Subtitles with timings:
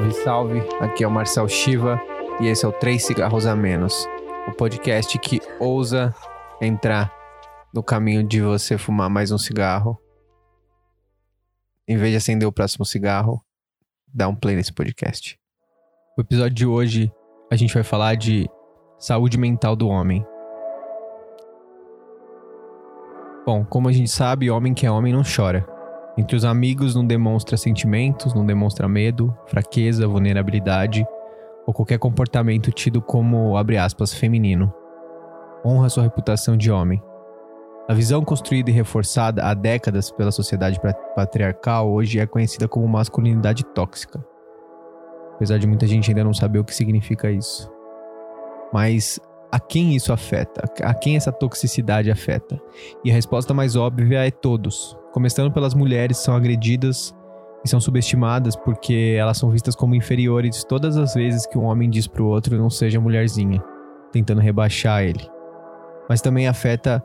[0.00, 0.58] Salve, salve.
[0.80, 2.00] Aqui é o Marcel Shiva
[2.40, 4.06] e esse é o Três Cigarros a Menos,
[4.48, 6.14] o podcast que ousa
[6.60, 7.12] entrar
[7.74, 9.98] no caminho de você fumar mais um cigarro.
[11.86, 13.44] Em vez de acender o próximo cigarro,
[14.08, 15.38] dá um play nesse podcast.
[16.16, 17.12] O episódio de hoje
[17.50, 18.48] a gente vai falar de
[18.98, 20.24] saúde mental do homem.
[23.44, 25.66] Bom, como a gente sabe, homem que é homem não chora.
[26.16, 31.06] Entre os amigos não demonstra sentimentos, não demonstra medo, fraqueza, vulnerabilidade
[31.66, 34.72] ou qualquer comportamento tido como, abre aspas, feminino.
[35.64, 37.02] Honra sua reputação de homem.
[37.88, 40.80] A visão construída e reforçada há décadas pela sociedade
[41.14, 44.24] patriarcal hoje é conhecida como masculinidade tóxica.
[45.34, 47.70] Apesar de muita gente ainda não saber o que significa isso.
[48.72, 49.18] Mas
[49.50, 50.62] a quem isso afeta?
[50.82, 52.60] A quem essa toxicidade afeta?
[53.04, 54.96] E a resposta mais óbvia é todos.
[55.12, 57.14] Começando pelas mulheres são agredidas
[57.64, 61.90] e são subestimadas porque elas são vistas como inferiores todas as vezes que um homem
[61.90, 63.62] diz para o outro não seja mulherzinha,
[64.12, 65.28] tentando rebaixar ele.
[66.08, 67.02] Mas também afeta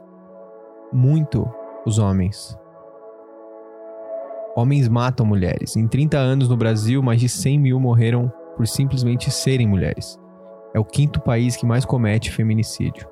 [0.94, 1.48] muito
[1.86, 2.58] os homens.
[4.56, 5.76] Homens matam mulheres.
[5.76, 10.18] Em 30 anos no Brasil, mais de 100 mil morreram por simplesmente serem mulheres
[10.76, 13.08] é o quinto país que mais comete feminicídio.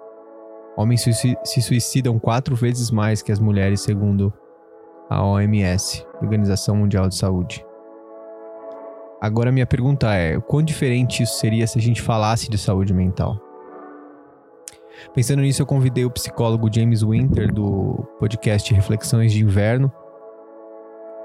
[0.76, 4.34] Homens se suicidam quatro vezes mais que as mulheres, segundo
[5.10, 7.66] a OMS, Organização Mundial de Saúde.
[9.22, 13.40] Agora minha pergunta é: quão diferente isso seria se a gente falasse de saúde mental?
[15.14, 19.92] Pensando nisso, eu convidei o psicólogo James Winter do podcast Reflexões de Inverno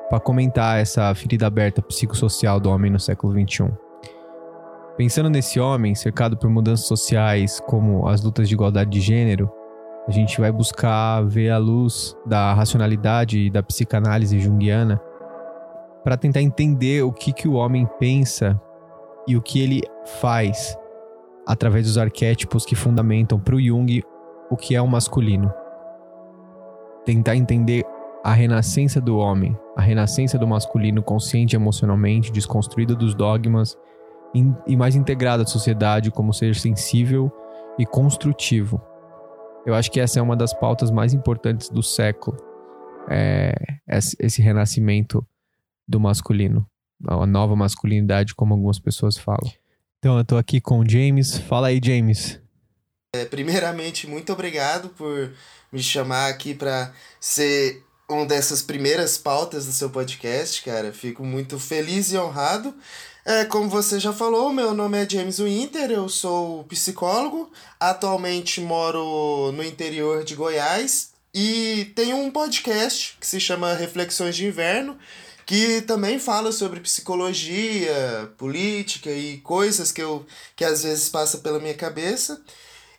[0.08, 3.68] para comentar essa ferida aberta psicossocial do homem no século XXI.
[4.96, 9.50] Pensando nesse homem, cercado por mudanças sociais como as lutas de igualdade de gênero,
[10.08, 14.98] a gente vai buscar ver a luz da racionalidade e da psicanálise junguiana
[16.02, 18.58] para tentar entender o que, que o homem pensa
[19.26, 19.82] e o que ele
[20.20, 20.74] faz
[21.46, 24.02] através dos arquétipos que fundamentam para o Jung
[24.50, 25.52] o que é o masculino.
[27.04, 27.84] Tentar entender
[28.24, 33.76] a renascença do homem, a renascença do masculino consciente emocionalmente, desconstruído dos dogmas
[34.66, 37.30] e mais integrado à sociedade como ser sensível
[37.78, 38.80] e construtivo.
[39.68, 42.38] Eu acho que essa é uma das pautas mais importantes do século.
[43.06, 43.52] É
[44.18, 45.22] esse renascimento
[45.86, 46.66] do masculino,
[47.06, 49.52] a nova masculinidade, como algumas pessoas falam.
[49.98, 51.36] Então eu tô aqui com o James.
[51.36, 52.40] Fala aí, James.
[53.14, 55.34] É, primeiramente, muito obrigado por
[55.70, 56.90] me chamar aqui para
[57.20, 60.94] ser uma dessas primeiras pautas do seu podcast, cara.
[60.94, 62.74] Fico muito feliz e honrado.
[63.28, 69.52] É, como você já falou, meu nome é James Winter, eu sou psicólogo, atualmente moro
[69.52, 74.96] no interior de Goiás e tenho um podcast que se chama Reflexões de Inverno,
[75.44, 80.24] que também fala sobre psicologia, política e coisas que eu
[80.56, 82.40] que às vezes passa pela minha cabeça.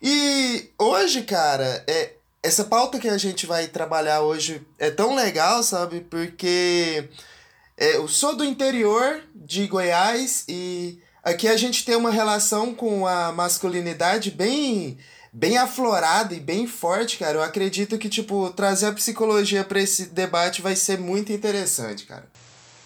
[0.00, 5.60] E hoje, cara, é essa pauta que a gente vai trabalhar hoje é tão legal,
[5.64, 6.02] sabe?
[6.02, 7.08] Porque
[7.80, 13.32] eu sou do interior de Goiás e aqui a gente tem uma relação com a
[13.32, 14.98] masculinidade bem
[15.32, 17.38] bem aflorada e bem forte, cara.
[17.38, 22.26] Eu acredito que tipo trazer a psicologia para esse debate vai ser muito interessante, cara.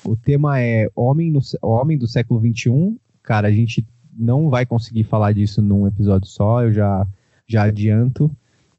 [0.04, 2.96] O tema é homem no homem do século 21.
[3.22, 3.84] Cara, a gente
[4.16, 7.04] não vai conseguir falar disso num episódio só, eu já
[7.46, 8.30] já adianto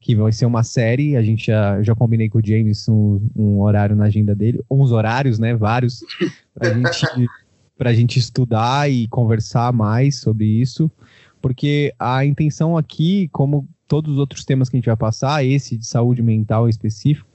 [0.06, 1.16] que vai ser uma série.
[1.16, 4.92] A gente já, já combinei com o James um, um horário na agenda dele, uns
[4.92, 5.56] horários, né?
[5.56, 6.00] Vários,
[6.54, 7.26] pra gente,
[7.76, 10.88] pra gente estudar e conversar mais sobre isso.
[11.42, 15.76] Porque a intenção aqui, como todos os outros temas que a gente vai passar, esse
[15.76, 17.28] de saúde mental em específico,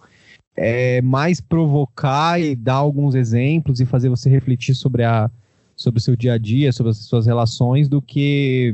[0.56, 5.30] é mais provocar e dar alguns exemplos e fazer você refletir sobre, a,
[5.76, 8.74] sobre o seu dia a dia, sobre as suas relações, do que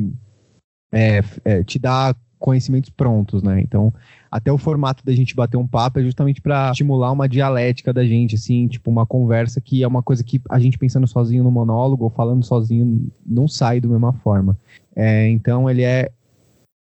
[0.91, 3.61] é, é, te dar conhecimentos prontos, né?
[3.61, 3.93] Então,
[4.31, 8.05] até o formato da gente bater um papo é justamente para estimular uma dialética da
[8.05, 11.51] gente, assim, tipo uma conversa que é uma coisa que a gente pensando sozinho no
[11.51, 14.57] monólogo ou falando sozinho não sai da mesma forma.
[14.95, 16.11] É, então, ele é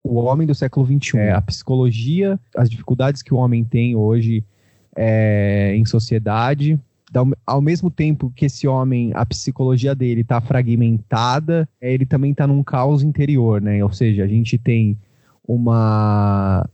[0.05, 1.19] o homem do século XXI.
[1.19, 4.45] É, a psicologia, as dificuldades que o homem tem hoje
[4.97, 6.79] é, em sociedade,
[7.47, 12.47] ao mesmo tempo que esse homem, a psicologia dele está fragmentada, é, ele também está
[12.47, 13.83] num caos interior, né?
[13.83, 14.99] Ou seja, a gente tem
[15.47, 16.69] uma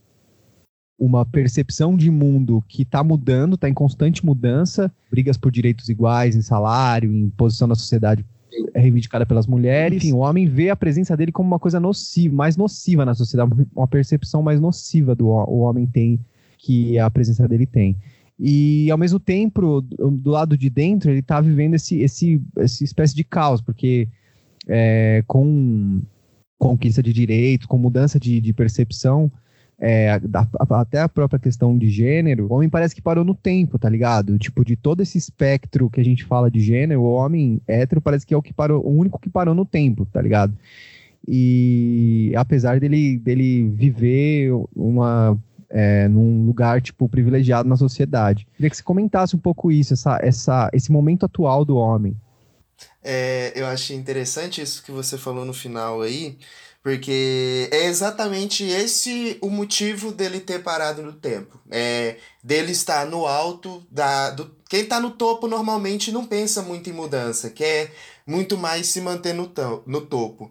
[0.99, 6.37] uma percepção de mundo que está mudando, está em constante mudança, brigas por direitos iguais
[6.37, 8.25] em salário, em posição na sociedade
[8.73, 9.97] reivindicada pelas mulheres.
[9.97, 13.51] Enfim, o homem vê a presença dele como uma coisa nociva, mais nociva na sociedade,
[13.75, 16.21] uma percepção mais nociva do o homem tem
[16.59, 17.97] que a presença dele tem.
[18.39, 22.85] E ao mesmo tempo, do, do lado de dentro, ele está vivendo esse, esse, essa
[22.85, 24.09] espécie de caos, porque
[24.69, 26.01] é, com
[26.63, 29.31] conquista de direitos, com mudança de, de percepção,
[29.81, 33.81] é, da, até a própria questão de gênero, o homem parece que parou no tempo,
[33.81, 34.39] tá ligado?
[34.39, 38.25] Tipo, de todo esse espectro que a gente fala de gênero, o homem hétero parece
[38.25, 40.57] que é o que parou, o único que parou no tempo, tá ligado?
[41.27, 45.37] E apesar dele, dele viver uma
[45.69, 48.47] é, num lugar tipo privilegiado na sociedade.
[48.55, 52.15] Queria que você comentasse um pouco isso, essa, essa, esse momento atual do homem.
[53.03, 56.39] É, eu achei interessante isso que você falou no final aí,
[56.83, 61.61] porque é exatamente esse o motivo dele ter parado no tempo.
[61.71, 64.31] É, dele estar no alto da.
[64.31, 67.93] Do, quem está no topo normalmente não pensa muito em mudança, quer
[68.27, 69.53] muito mais se manter no,
[69.87, 70.51] no topo.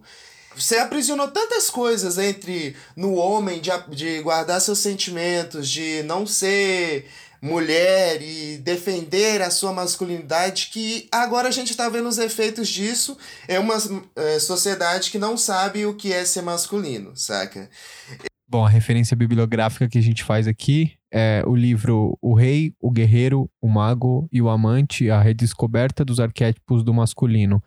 [0.54, 7.08] Você aprisionou tantas coisas entre no homem de, de guardar seus sentimentos, de não ser
[7.42, 13.18] mulher e defender a sua masculinidade, que agora a gente está vendo os efeitos disso.
[13.48, 13.74] É uma
[14.14, 17.68] é, sociedade que não sabe o que é ser masculino, saca?
[18.48, 22.90] Bom, a referência bibliográfica que a gente faz aqui é o livro O Rei, o
[22.90, 27.62] Guerreiro, o Mago e o Amante, a redescoberta dos arquétipos do masculino.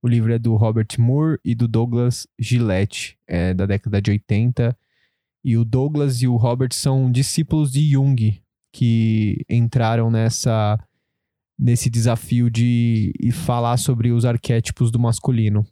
[0.00, 4.76] O livro é do Robert Moore e do Douglas Gillette, é da década de 80.
[5.44, 8.40] E o Douglas e o Robert são discípulos de Jung,
[8.72, 10.78] que entraram nessa
[11.58, 15.66] nesse desafio de falar sobre os arquétipos do masculino.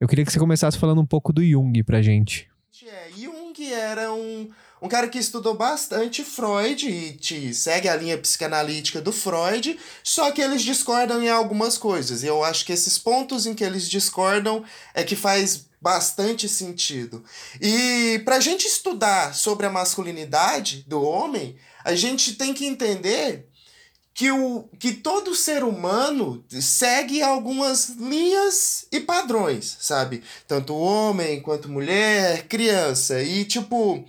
[0.00, 2.48] Eu queria que você começasse falando um pouco do Jung pra gente.
[2.84, 8.18] É, Jung era um, um cara que estudou bastante Freud e te segue a linha
[8.18, 12.22] psicanalítica do Freud, só que eles discordam em algumas coisas.
[12.22, 14.64] E eu acho que esses pontos em que eles discordam
[14.94, 17.22] é que faz bastante sentido.
[17.60, 23.48] E para a gente estudar sobre a masculinidade do homem, a gente tem que entender
[24.14, 30.22] que, o, que todo ser humano segue algumas linhas e padrões, sabe?
[30.46, 33.22] Tanto homem quanto mulher, criança.
[33.22, 34.04] E, tipo,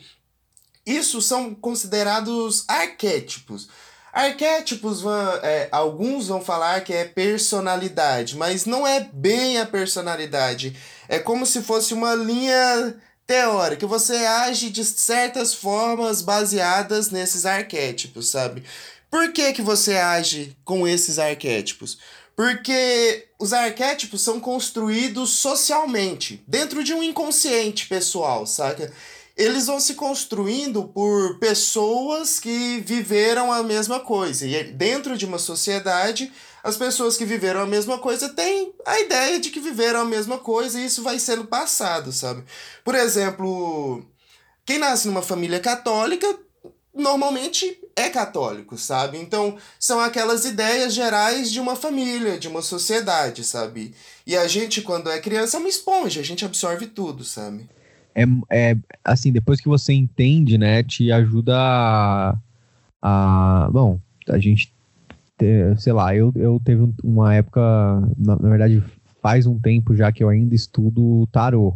[0.86, 3.70] isso são considerados arquétipos.
[4.12, 10.78] Arquétipos, vão, é, alguns vão falar que é personalidade, mas não é bem a personalidade.
[11.08, 13.88] É como se fosse uma linha teórica.
[13.88, 18.64] Você age de certas formas baseadas nesses arquétipos, sabe?
[19.10, 22.00] Por que, que você age com esses arquétipos?
[22.36, 28.92] Porque os arquétipos são construídos socialmente, dentro de um inconsciente pessoal, saca?
[29.38, 34.48] Eles vão se construindo por pessoas que viveram a mesma coisa.
[34.48, 36.32] E dentro de uma sociedade,
[36.64, 40.38] as pessoas que viveram a mesma coisa têm a ideia de que viveram a mesma
[40.38, 42.44] coisa e isso vai sendo passado, sabe?
[42.86, 44.06] Por exemplo,
[44.66, 46.26] quem nasce numa família católica
[46.96, 49.18] normalmente é católico, sabe?
[49.18, 53.94] Então, são aquelas ideias gerais de uma família, de uma sociedade, sabe?
[54.26, 57.68] E a gente, quando é criança, é uma esponja, a gente absorve tudo, sabe?
[58.16, 62.36] É, é assim, depois que você entende, né, te ajuda a,
[63.02, 64.00] a bom,
[64.30, 64.72] a gente
[65.78, 67.62] sei lá, eu, eu teve uma época,
[68.18, 68.84] na, na, verdade
[69.22, 71.76] faz um tempo já que eu ainda estudo tarô.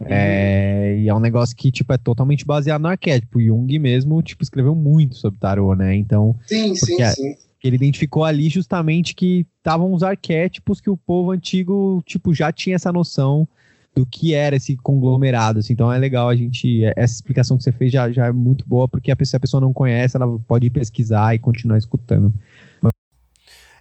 [0.00, 0.06] Uhum.
[0.08, 3.40] É, e é um negócio que, tipo, é totalmente baseado no arquétipo.
[3.40, 5.94] Jung mesmo, tipo, escreveu muito sobre tarô, né?
[5.94, 7.34] Então, sim, sim, sim.
[7.62, 12.74] ele identificou ali justamente que estavam os arquétipos que o povo antigo, tipo, já tinha
[12.74, 13.46] essa noção
[13.94, 15.58] do que era esse conglomerado.
[15.58, 15.72] Assim.
[15.72, 16.84] Então é legal a gente.
[16.96, 19.60] Essa explicação que você fez já, já é muito boa, porque a pessoa, a pessoa
[19.60, 22.32] não conhece, ela pode pesquisar e continuar escutando.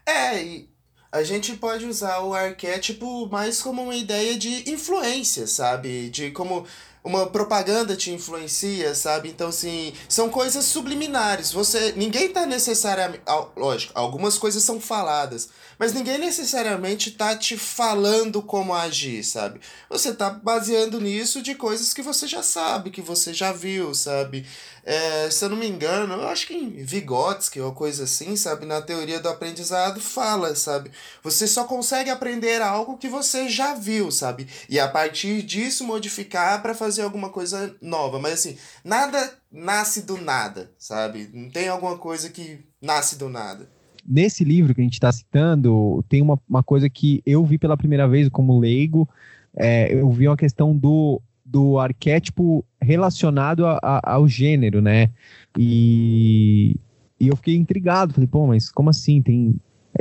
[0.05, 0.69] É, e
[1.11, 6.09] a gente pode usar o arquétipo mais como uma ideia de influência, sabe?
[6.09, 6.65] De como
[7.03, 9.29] uma propaganda te influencia, sabe?
[9.29, 11.51] Então, assim, são coisas subliminares.
[11.51, 11.93] Você.
[11.95, 13.23] Ninguém tá necessariamente.
[13.57, 15.49] Lógico, algumas coisas são faladas.
[15.79, 19.59] Mas ninguém necessariamente tá te falando como agir, sabe?
[19.89, 24.45] Você tá baseando nisso de coisas que você já sabe, que você já viu, sabe?
[24.83, 28.65] É, se eu não me engano, eu acho que em Vygotsky ou coisa assim, sabe?
[28.65, 30.91] Na teoria do aprendizado fala, sabe?
[31.23, 34.47] Você só consegue aprender algo que você já viu, sabe?
[34.69, 38.19] E a partir disso modificar para fazer alguma coisa nova.
[38.19, 41.29] Mas assim, nada nasce do nada, sabe?
[41.31, 43.69] Não tem alguma coisa que nasce do nada
[44.03, 47.77] nesse livro que a gente está citando, tem uma, uma coisa que eu vi pela
[47.77, 49.07] primeira vez como leigo,
[49.55, 55.09] é, eu vi uma questão do, do arquétipo relacionado a, a, ao gênero, né?
[55.57, 56.77] E,
[57.19, 59.21] e eu fiquei intrigado, falei, pô, mas como assim?
[59.21, 59.55] Tem,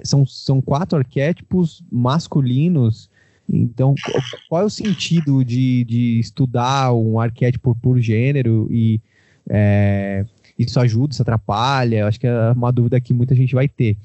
[0.05, 3.10] são, são quatro arquétipos masculinos,
[3.53, 3.95] então
[4.49, 9.01] qual é o sentido de, de estudar um arquétipo por gênero e...
[9.53, 10.25] É,
[10.59, 12.07] isso ajuda, isso atrapalha?
[12.07, 13.97] Acho que é uma dúvida que muita gente vai ter.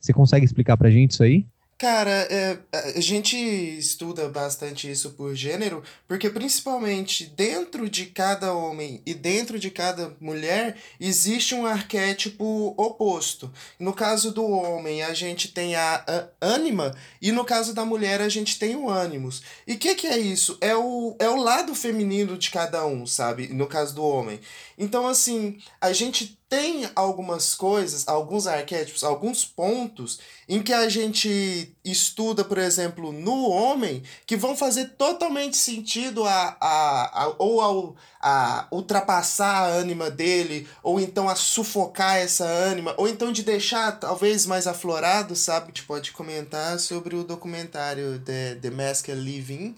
[0.00, 1.44] Você consegue explicar pra gente isso aí?
[1.76, 9.02] Cara, é, a gente estuda bastante isso por gênero, porque principalmente dentro de cada homem
[9.04, 13.52] e dentro de cada mulher existe um arquétipo oposto.
[13.76, 18.20] No caso do homem, a gente tem a, a ânima, e no caso da mulher,
[18.20, 19.42] a gente tem o ânimos.
[19.66, 20.56] E o que, que é isso?
[20.60, 23.48] É o, é o lado feminino de cada um, sabe?
[23.48, 24.38] No caso do homem.
[24.78, 31.74] Então, assim, a gente tem algumas coisas, alguns arquétipos, alguns pontos em que a gente
[31.84, 37.96] estuda, por exemplo, no homem, que vão fazer totalmente sentido a, a, a, ou ao,
[38.20, 43.98] a ultrapassar a ânima dele, ou então a sufocar essa ânima, ou então de deixar
[43.98, 45.64] talvez mais aflorado, sabe?
[45.64, 49.74] A gente pode comentar sobre o documentário The, The Mask Living,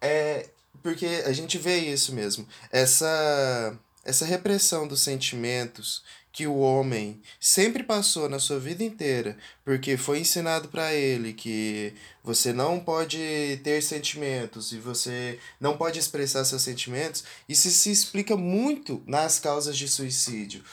[0.00, 0.48] é,
[0.82, 2.44] porque a gente vê isso mesmo.
[2.72, 3.78] Essa
[4.08, 9.36] essa repressão dos sentimentos que o homem sempre passou na sua vida inteira,
[9.66, 11.92] porque foi ensinado para ele que
[12.24, 18.34] você não pode ter sentimentos e você não pode expressar seus sentimentos, isso se explica
[18.34, 20.64] muito nas causas de suicídio.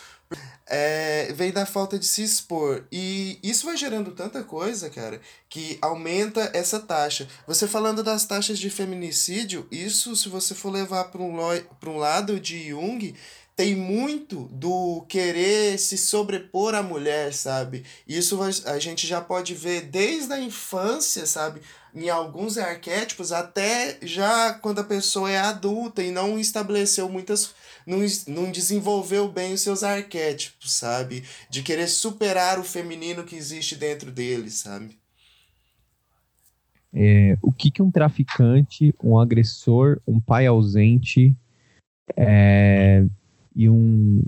[0.67, 2.85] É, vem da falta de se expor.
[2.91, 7.27] E isso vai gerando tanta coisa, cara, que aumenta essa taxa.
[7.45, 12.39] Você falando das taxas de feminicídio, isso, se você for levar para um, um lado
[12.39, 13.13] de Jung,
[13.55, 17.85] tem muito do querer se sobrepor à mulher, sabe?
[18.05, 21.61] Isso a gente já pode ver desde a infância, sabe?
[21.95, 27.55] Em alguns arquétipos, até já quando a pessoa é adulta e não estabeleceu muitas
[27.87, 31.23] não, não desenvolveu bem os seus arquétipos, sabe?
[31.49, 34.97] De querer superar o feminino que existe dentro dele, sabe?
[36.91, 41.35] É, o que, que um traficante, um agressor, um pai ausente
[42.15, 43.05] é,
[43.55, 44.21] e um,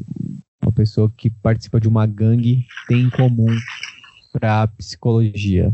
[0.62, 3.55] uma pessoa que participa de uma gangue tem em comum
[4.31, 5.74] para psicologia?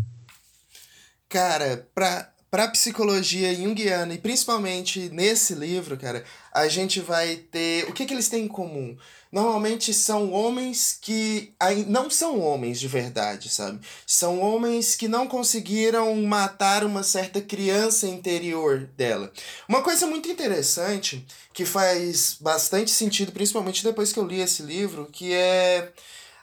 [1.34, 6.24] Cara, para para psicologia junguiana e principalmente nesse livro, cara,
[6.54, 8.96] a gente vai ter o que, que eles têm em comum.
[9.32, 11.52] Normalmente são homens que
[11.88, 13.80] não são homens de verdade, sabe?
[14.06, 19.34] São homens que não conseguiram matar uma certa criança interior dela.
[19.68, 25.10] Uma coisa muito interessante que faz bastante sentido, principalmente depois que eu li esse livro,
[25.12, 25.92] que é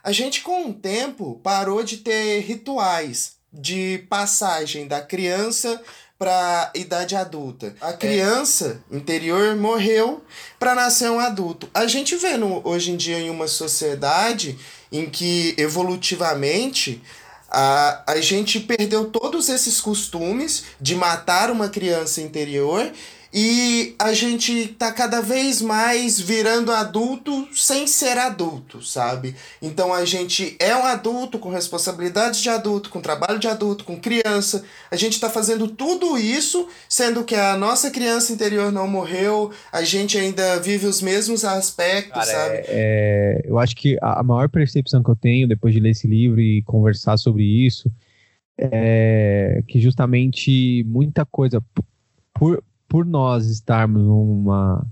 [0.03, 5.81] a gente com o tempo parou de ter rituais de passagem da criança
[6.17, 7.75] para idade adulta.
[7.81, 8.95] A criança é.
[8.95, 10.23] interior morreu
[10.59, 11.67] para nascer um adulto.
[11.73, 14.57] A gente vê no, hoje em dia em uma sociedade
[14.91, 17.01] em que evolutivamente
[17.49, 22.91] a, a gente perdeu todos esses costumes de matar uma criança interior
[23.33, 29.35] e a gente tá cada vez mais virando adulto sem ser adulto, sabe?
[29.61, 33.97] Então a gente é um adulto com responsabilidades de adulto, com trabalho de adulto, com
[33.97, 34.65] criança.
[34.89, 39.81] A gente tá fazendo tudo isso, sendo que a nossa criança interior não morreu, a
[39.81, 42.55] gente ainda vive os mesmos aspectos, Cara, sabe?
[42.55, 46.07] É, é, eu acho que a maior percepção que eu tenho depois de ler esse
[46.07, 47.89] livro e conversar sobre isso
[48.57, 51.63] é que justamente muita coisa
[52.33, 54.85] por, por nós estarmos numa.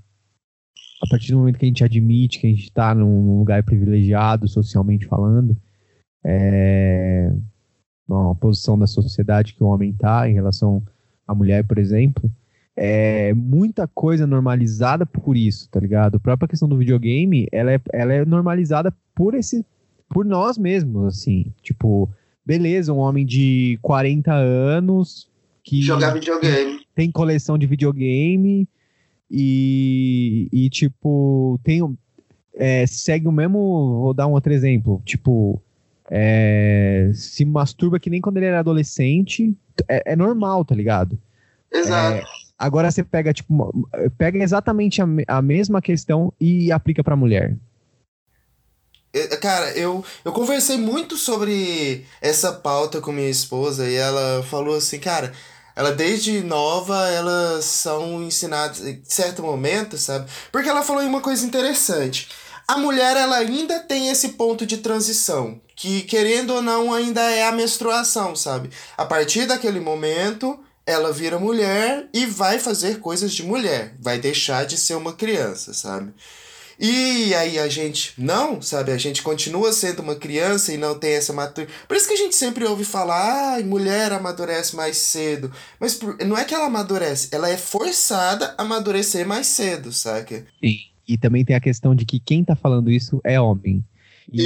[1.03, 4.47] A partir do momento que a gente admite que a gente está num lugar privilegiado,
[4.47, 5.55] socialmente falando,
[6.25, 7.29] é,
[8.07, 10.81] uma posição da sociedade que o homem está em relação
[11.27, 12.31] à mulher, por exemplo,
[12.75, 16.15] é muita coisa normalizada por isso, tá ligado?
[16.15, 19.65] A própria questão do videogame, ela é, ela é normalizada por esse,
[20.07, 22.09] por nós mesmos, assim, tipo,
[22.45, 25.29] beleza, um homem de 40 anos
[25.63, 28.67] que jogar videogame tem coleção de videogame
[29.29, 31.81] e, e tipo, tem,
[32.55, 34.01] é, segue o mesmo.
[34.01, 35.01] Vou dar um outro exemplo.
[35.05, 35.61] Tipo,
[36.09, 39.55] é, se masturba que nem quando ele era adolescente.
[39.87, 41.17] É, é normal, tá ligado?
[41.71, 42.17] Exato.
[42.17, 42.23] É,
[42.57, 47.55] agora você pega, tipo, pega exatamente a, a mesma questão e aplica pra mulher.
[49.41, 54.99] Cara, eu, eu conversei muito sobre essa pauta com minha esposa e ela falou assim,
[54.99, 55.33] cara,
[55.79, 60.29] ela desde nova, elas são ensinadas em certo momento, sabe?
[60.51, 62.27] Porque ela falou uma coisa interessante.
[62.67, 67.47] A mulher, ela ainda tem esse ponto de transição, que querendo ou não ainda é
[67.47, 68.69] a menstruação, sabe?
[68.97, 74.65] A partir daquele momento, ela vira mulher e vai fazer coisas de mulher, vai deixar
[74.65, 76.13] de ser uma criança, sabe?
[76.79, 78.93] E aí a gente não, sabe?
[78.93, 81.77] A gente continua sendo uma criança e não tem essa maturidade.
[81.85, 85.51] Por isso que a gente sempre ouve falar, ai, mulher amadurece mais cedo.
[85.77, 90.45] Mas não é que ela amadurece, ela é forçada a amadurecer mais cedo, saca?
[90.63, 90.77] Sim.
[91.05, 93.83] E também tem a questão de que quem tá falando isso é homem.
[94.31, 94.43] E,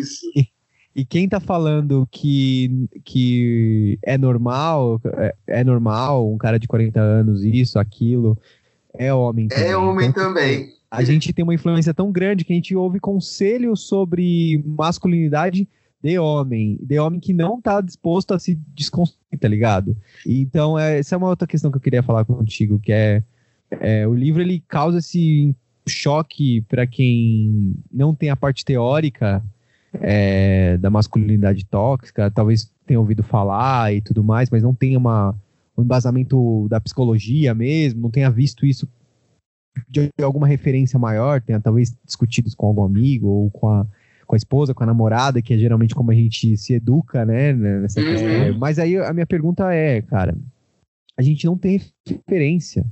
[0.00, 0.26] isso!
[0.34, 0.48] E,
[0.94, 7.00] e quem tá falando que, que é normal, é, é, normal, um cara de 40
[7.00, 8.36] anos, isso, aquilo,
[8.92, 9.70] é homem é também.
[9.70, 10.75] É homem então, também.
[10.96, 15.68] A gente tem uma influência tão grande que a gente ouve conselhos sobre masculinidade
[16.02, 19.94] de homem, de homem que não tá disposto a se desconstruir, tá ligado?
[20.26, 23.22] Então, é, essa é uma outra questão que eu queria falar contigo, que é,
[23.72, 25.54] é o livro ele causa esse
[25.86, 29.44] choque para quem não tem a parte teórica
[30.00, 35.34] é, da masculinidade tóxica, talvez tenha ouvido falar e tudo mais, mas não tenha uma,
[35.76, 38.88] um embasamento da psicologia mesmo, não tenha visto isso
[39.88, 43.86] de alguma referência maior, tenha talvez discutido isso com algum amigo ou com a,
[44.26, 47.52] com a esposa, com a namorada, que é geralmente como a gente se educa, né,
[47.52, 48.06] nessa uhum.
[48.06, 48.58] questão.
[48.58, 50.36] Mas aí a minha pergunta é, cara,
[51.16, 52.84] a gente não tem referência.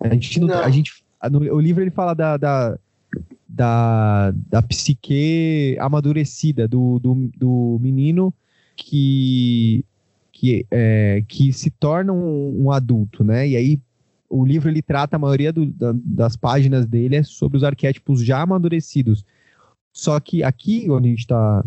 [0.00, 0.58] A gente não, não.
[0.60, 2.78] a gente no, o livro ele fala da, da,
[3.48, 8.32] da, da psique amadurecida do, do, do menino
[8.76, 9.84] que
[10.34, 13.48] que, é, que se torna um, um, adulto, né?
[13.48, 13.80] E aí
[14.28, 18.24] o livro ele trata a maioria do, da, das páginas dele é sobre os arquétipos
[18.24, 19.24] já amadurecidos.
[19.92, 21.64] Só que aqui, onde a gente está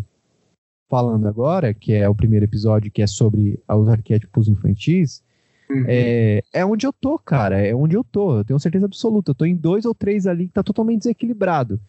[0.88, 5.22] falando agora, que é o primeiro episódio, que é sobre os arquétipos infantis,
[5.70, 5.84] uhum.
[5.86, 7.58] é, é onde eu tô, cara.
[7.58, 8.38] É onde eu tô.
[8.38, 9.30] Eu tenho certeza absoluta.
[9.30, 11.80] Eu tô em dois ou três ali que tá totalmente desequilibrado.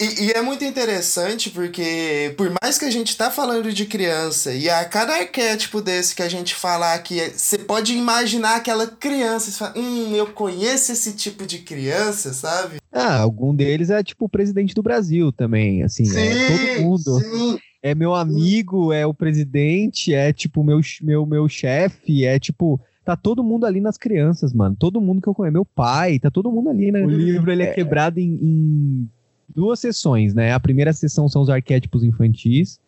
[0.00, 4.54] E, e, é muito interessante porque, por mais que a gente tá falando de criança,
[4.54, 9.50] e a cada arquétipo desse que a gente falar aqui, você pode imaginar aquela criança,
[9.50, 12.76] você fala, hum, eu conheço esse tipo de criança, sabe?
[12.92, 17.20] Ah, algum deles é tipo o presidente do Brasil também, assim, sim, é todo mundo.
[17.20, 17.58] Sim.
[17.82, 23.16] É meu amigo, é o presidente, é tipo meu, meu, meu chefe, é tipo tá
[23.16, 24.76] todo mundo ali nas crianças, mano.
[24.78, 27.02] Todo mundo que eu conheço, meu pai, tá todo mundo ali, né?
[27.02, 29.10] O livro ele é, é quebrado em, em
[29.54, 30.52] duas sessões, né?
[30.52, 32.78] A primeira sessão são os arquétipos infantis,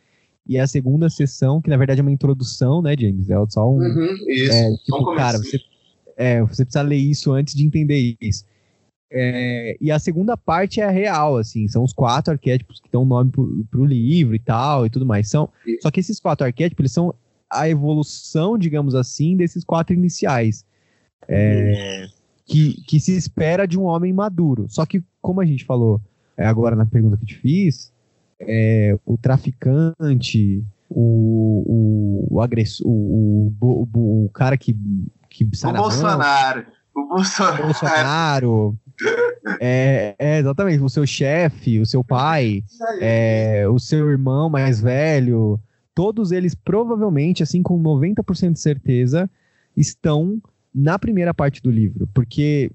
[0.46, 3.30] e a segunda sessão, que na verdade é uma introdução, né, James?
[3.30, 3.78] É só um.
[3.78, 4.52] Uhum, isso.
[4.52, 5.60] É, tipo, cara, você,
[6.16, 8.44] é, você precisa ler isso antes de entender isso.
[9.12, 13.04] É, e a segunda parte é a real, assim, são os quatro arquétipos que dão
[13.04, 15.28] nome pro, pro livro e tal e tudo mais.
[15.28, 15.48] São,
[15.80, 17.14] só que esses quatro arquétipos, eles são
[17.48, 20.64] a evolução, digamos assim, desses quatro iniciais.
[21.28, 22.08] É,
[22.44, 24.66] que, que se espera de um homem maduro.
[24.68, 26.00] Só que, como a gente falou,
[26.46, 27.92] agora na pergunta que eu te fiz,
[28.40, 34.76] é, o traficante, o, o, o agressor, o, o, o, cara que,
[35.28, 36.66] que sai o Bolsonaro.
[36.94, 37.62] Mão, o Bolsonaro.
[37.64, 38.78] Bolsonaro
[39.60, 42.64] é, é, exatamente, o seu chefe, o seu pai,
[43.00, 45.60] é, o seu irmão mais velho,
[45.94, 49.30] todos eles provavelmente, assim, com 90% de certeza,
[49.76, 50.40] estão
[50.74, 52.70] na primeira parte do livro, porque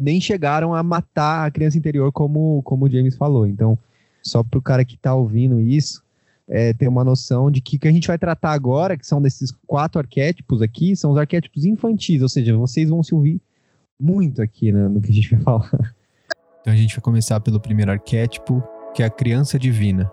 [0.00, 3.46] nem chegaram a matar a criança interior, como, como o James falou.
[3.46, 3.78] Então,
[4.22, 6.02] só para o cara que está ouvindo isso,
[6.48, 9.20] é, ter uma noção de que o que a gente vai tratar agora, que são
[9.20, 13.40] desses quatro arquétipos aqui, são os arquétipos infantis, ou seja, vocês vão se ouvir
[13.98, 15.94] muito aqui né, no que a gente vai falar.
[16.60, 18.62] Então a gente vai começar pelo primeiro arquétipo,
[18.94, 20.10] que é a criança divina.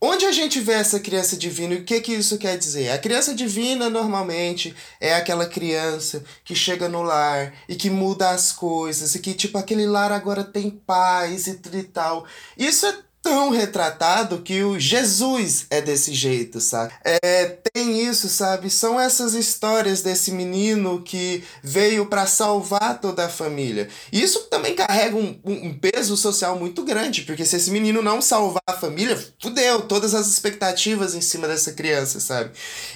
[0.00, 2.90] Onde a gente vê essa criança divina e o que, que isso quer dizer?
[2.90, 8.52] A criança divina normalmente é aquela criança que chega no lar e que muda as
[8.52, 12.24] coisas e que, tipo, aquele lar agora tem paz e tal.
[12.56, 16.92] Isso é tão retratado que o Jesus é desse jeito, sabe?
[17.04, 18.70] É, tem isso, sabe?
[18.70, 23.88] São essas histórias desse menino que veio para salvar toda a família.
[24.12, 28.62] Isso também carrega um, um, peso social muito grande, porque se esse menino não salvar
[28.66, 32.50] a família, fudeu todas as expectativas em cima dessa criança, sabe?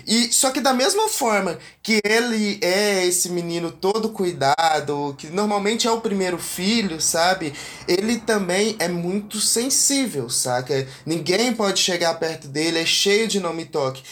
[0.07, 5.87] E só que da mesma forma que ele é esse menino todo cuidado, que normalmente
[5.87, 7.53] é o primeiro filho, sabe?
[7.87, 10.87] Ele também é muito sensível, saca?
[11.07, 14.03] Ninguém pode chegar perto dele, é cheio de nome toque.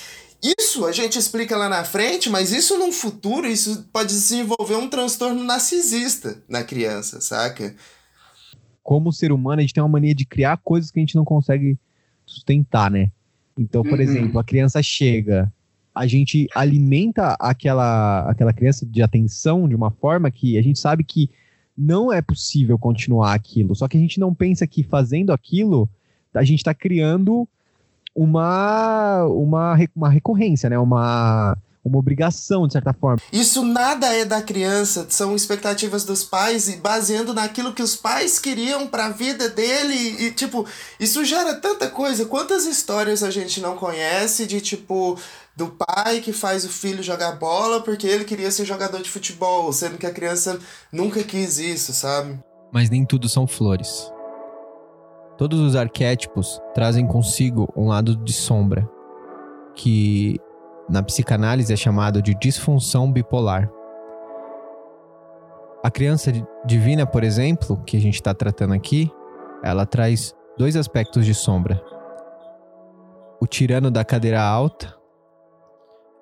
[0.42, 4.88] Isso a gente explica lá na frente, mas isso no futuro, isso pode desenvolver um
[4.88, 7.74] transtorno narcisista na criança, saca?
[8.82, 11.24] Como ser humano, a gente tem uma mania de criar coisas que a gente não
[11.24, 11.78] consegue
[12.24, 13.10] sustentar, né?
[13.58, 14.00] Então, por uhum.
[14.00, 15.52] exemplo, a criança chega,
[15.94, 21.04] a gente alimenta aquela, aquela criança de atenção de uma forma que a gente sabe
[21.04, 21.28] que
[21.80, 23.74] não é possível continuar aquilo.
[23.74, 25.88] Só que a gente não pensa que fazendo aquilo,
[26.34, 27.48] a gente está criando
[28.14, 30.78] uma, uma, uma recorrência, né?
[30.78, 33.22] Uma, uma obrigação, de certa forma.
[33.32, 38.38] Isso nada é da criança, são expectativas dos pais e baseando naquilo que os pais
[38.38, 40.66] queriam para a vida dele e tipo,
[40.98, 42.26] isso gera tanta coisa.
[42.26, 45.18] Quantas histórias a gente não conhece de tipo
[45.56, 49.72] do pai que faz o filho jogar bola porque ele queria ser jogador de futebol,
[49.72, 50.58] sendo que a criança
[50.92, 52.38] nunca quis isso, sabe?
[52.72, 54.10] Mas nem tudo são flores.
[55.36, 58.88] Todos os arquétipos trazem consigo um lado de sombra,
[59.74, 60.38] que
[60.88, 63.70] na psicanálise é chamado de disfunção bipolar.
[65.82, 66.30] A criança
[66.64, 69.10] divina, por exemplo, que a gente está tratando aqui,
[69.64, 71.82] ela traz dois aspectos de sombra:
[73.40, 74.99] o tirano da cadeira alta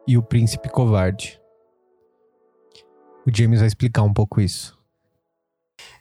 [0.09, 1.41] e o príncipe covarde.
[3.25, 4.79] O James vai explicar um pouco isso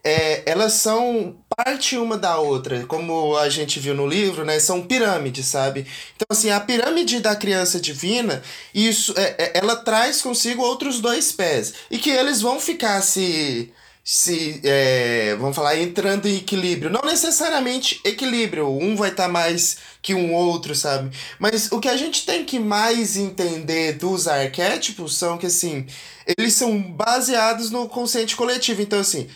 [0.08, 4.58] é, elas são parte uma da outra, como a gente viu no livro, né?
[4.58, 5.86] São pirâmides, sabe?
[6.16, 8.42] Então, assim, a pirâmide da criança divina,
[8.74, 11.74] isso, é, é, ela traz consigo outros dois pés.
[11.92, 13.74] E que eles vão ficar se
[14.10, 16.90] se, é, vamos falar, entrando em equilíbrio.
[16.90, 21.16] Não necessariamente equilíbrio, um vai estar tá mais que um outro, sabe?
[21.38, 25.86] Mas o que a gente tem que mais entender dos arquétipos são que, assim,
[26.38, 28.82] eles são baseados no consciente coletivo.
[28.82, 29.28] Então, assim,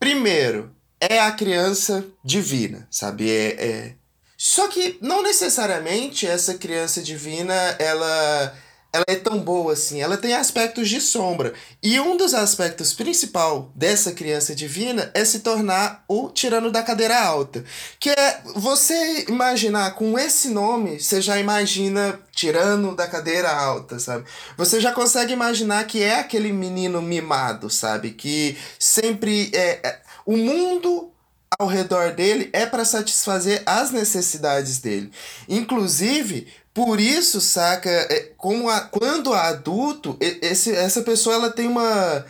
[0.00, 3.30] Primeiro, é a criança divina, sabe?
[3.30, 3.94] É, é...
[4.34, 8.56] Só que não necessariamente essa criança divina, ela
[8.92, 11.54] ela é tão boa assim, ela tem aspectos de sombra.
[11.82, 17.20] E um dos aspectos principal dessa criança divina é se tornar o tirano da cadeira
[17.20, 17.64] alta.
[18.00, 24.24] Que é você imaginar com esse nome, você já imagina tirano da cadeira alta, sabe?
[24.56, 28.10] Você já consegue imaginar que é aquele menino mimado, sabe?
[28.10, 31.10] Que sempre é, é o mundo
[31.58, 35.10] ao redor dele é para satisfazer as necessidades dele.
[35.48, 42.24] Inclusive, por isso, saca, é, como a, quando adulto, esse, essa pessoa ela tem uma,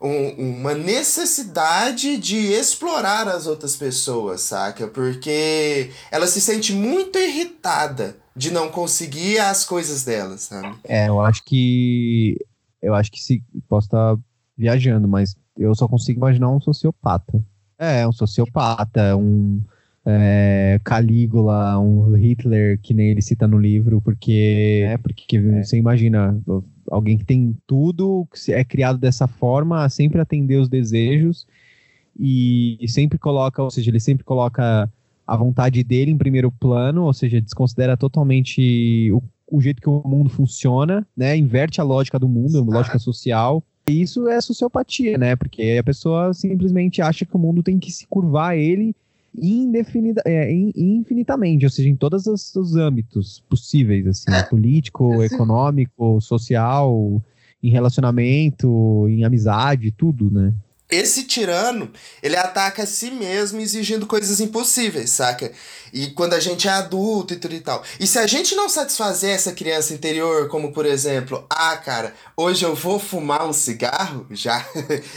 [0.00, 4.86] um, uma necessidade de explorar as outras pessoas, saca?
[4.86, 10.78] Porque ela se sente muito irritada de não conseguir as coisas dela, sabe?
[10.84, 12.36] É, eu acho que.
[12.80, 13.42] Eu acho que se.
[13.68, 14.16] Posso estar
[14.56, 17.44] viajando, mas eu só consigo imaginar um sociopata.
[17.78, 19.60] É, um sociopata, um
[20.18, 25.62] é, Calígula, um Hitler, que nem ele cita no livro, porque é porque é.
[25.62, 26.38] você imagina
[26.90, 31.46] alguém que tem tudo, que é criado dessa forma, a sempre atender os desejos
[32.18, 34.90] e, e sempre coloca, ou seja, ele sempre coloca
[35.26, 40.02] a vontade dele em primeiro plano, ou seja, desconsidera totalmente o, o jeito que o
[40.04, 41.36] mundo funciona, né?
[41.36, 43.62] Inverte a lógica do mundo, a lógica social.
[43.88, 45.36] E isso é sociopatia, né?
[45.36, 48.94] Porque a pessoa simplesmente acha que o mundo tem que se curvar a ele
[49.34, 54.42] indefinida, é, infinitamente, ou seja, em todos os, os âmbitos possíveis, assim, é.
[54.42, 57.22] político, econômico, social,
[57.62, 60.54] em relacionamento, em amizade, tudo, né?
[60.90, 61.90] Esse tirano,
[62.22, 65.52] ele ataca a si mesmo exigindo coisas impossíveis, saca?
[65.92, 67.82] E quando a gente é adulto e tudo e tal.
[67.98, 72.64] E se a gente não satisfazer essa criança interior, como por exemplo, ah, cara, hoje
[72.64, 74.64] eu vou fumar um cigarro, já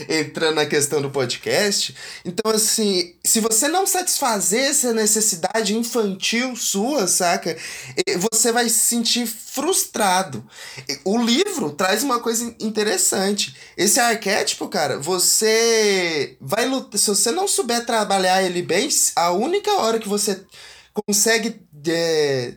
[0.08, 1.94] entrando na questão do podcast.
[2.24, 7.56] Então, assim, se você não satisfazer essa necessidade infantil sua, saca?
[8.18, 10.44] Você vai se sentir frustrado.
[11.04, 13.54] O livro traz uma coisa interessante.
[13.76, 15.63] Esse arquétipo, cara, você
[16.40, 16.98] vai lutar.
[16.98, 20.44] Se você não souber trabalhar ele bem, a única hora que você
[20.94, 22.54] consegue é,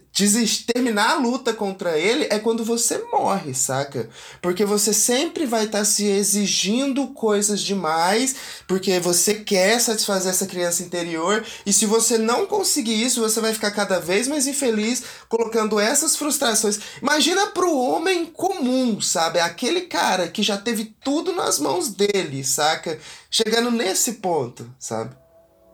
[0.71, 4.07] terminar a luta contra ele é quando você morre, saca?
[4.41, 8.35] Porque você sempre vai estar tá se exigindo coisas demais,
[8.67, 13.53] porque você quer satisfazer essa criança interior, e se você não conseguir isso, você vai
[13.53, 16.79] ficar cada vez mais infeliz, colocando essas frustrações.
[17.01, 19.39] Imagina pro homem comum, sabe?
[19.39, 22.99] Aquele cara que já teve tudo nas mãos dele, saca?
[23.31, 25.15] Chegando nesse ponto, sabe?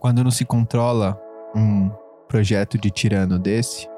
[0.00, 1.20] Quando não se controla
[1.54, 3.88] um projeto de tirano desse,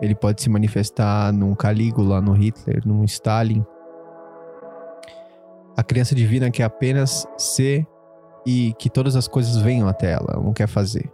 [0.00, 3.64] ele pode se manifestar num Calígula, no Hitler, num Stalin.
[5.76, 7.86] A criança divina quer apenas ser
[8.46, 11.10] e que todas as coisas venham até ela, ela não quer fazer.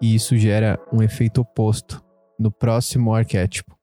[0.00, 2.02] E isso gera um efeito oposto
[2.38, 3.76] no próximo arquétipo.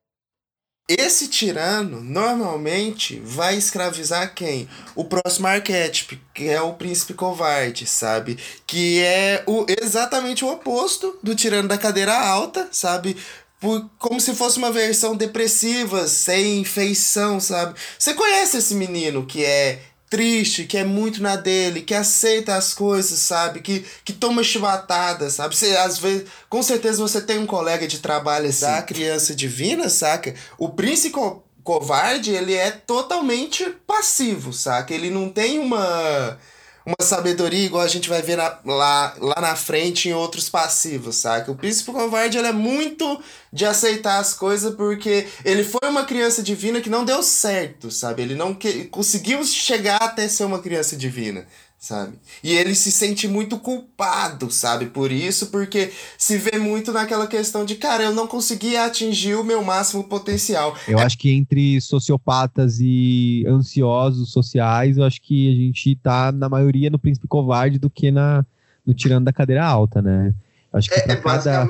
[0.89, 4.67] Esse tirano normalmente vai escravizar quem?
[4.95, 8.39] O próximo arquétipo, que é o príncipe covarde, sabe?
[8.65, 13.15] Que é o exatamente o oposto do tirano da cadeira alta, sabe?
[13.59, 17.79] Por, como se fosse uma versão depressiva, sem feição, sabe?
[17.99, 22.73] Você conhece esse menino que é triste, que é muito na dele, que aceita as
[22.73, 23.61] coisas, sabe?
[23.61, 25.55] Que, que toma chibatada, sabe?
[25.55, 29.87] Você, às vezes, com certeza você tem um colega de trabalho assim, da criança divina,
[29.89, 30.33] saca?
[30.57, 34.91] O príncipe co covarde, ele é totalmente passivo, saca?
[34.91, 36.39] Ele não tem uma
[36.85, 41.17] uma sabedoria igual a gente vai ver na, lá, lá na frente em outros passivos,
[41.17, 41.51] saca?
[41.51, 46.41] O príncipe covarde ele é muito de aceitar as coisas porque ele foi uma criança
[46.41, 48.21] divina que não deu certo, sabe?
[48.21, 51.45] Ele não que, conseguiu chegar até ser uma criança divina,
[51.79, 52.19] sabe?
[52.43, 54.87] E ele se sente muito culpado, sabe?
[54.87, 59.43] Por isso, porque se vê muito naquela questão de, cara, eu não consegui atingir o
[59.45, 60.75] meu máximo potencial.
[60.85, 61.03] Eu é...
[61.03, 66.89] acho que entre sociopatas e ansiosos sociais, eu acho que a gente tá na maioria
[66.89, 68.45] no príncipe covarde do que na
[68.85, 70.33] no tirando da cadeira alta, né?
[70.73, 71.67] Acho que é, cada...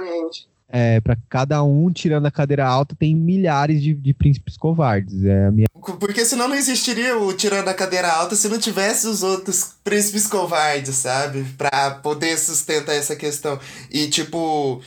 [0.71, 5.25] é, para cada um tirando a cadeira alta, tem milhares de, de príncipes covardes.
[5.25, 5.67] É a minha...
[5.99, 10.27] Porque senão não existiria o tirando a cadeira alta se não tivesse os outros príncipes
[10.27, 11.43] covardes, sabe?
[11.58, 13.60] Pra poder sustentar essa questão.
[13.89, 14.82] E, tipo,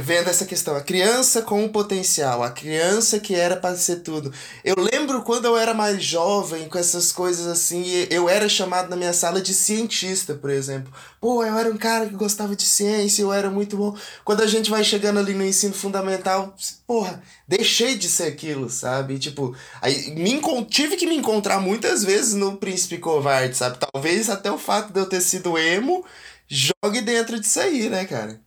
[0.00, 4.32] vendo essa questão, a criança com o potencial, a criança que era para ser tudo.
[4.64, 8.96] Eu lembro quando eu era mais jovem, com essas coisas assim, eu era chamado na
[8.96, 10.90] minha sala de cientista, por exemplo.
[11.20, 13.94] Pô, eu era um cara que gostava de ciência, eu era muito bom.
[14.24, 16.54] Quando a gente vai chegando ali no ensino fundamental,
[16.86, 19.18] porra, deixei de ser aquilo, sabe?
[19.18, 23.78] Tipo, aí me tive que me encontrar muitas vezes no Príncipe Covarde, sabe?
[23.78, 26.04] Talvez até o fato de eu ter sido emo
[26.48, 28.40] jogue dentro disso aí, né, cara?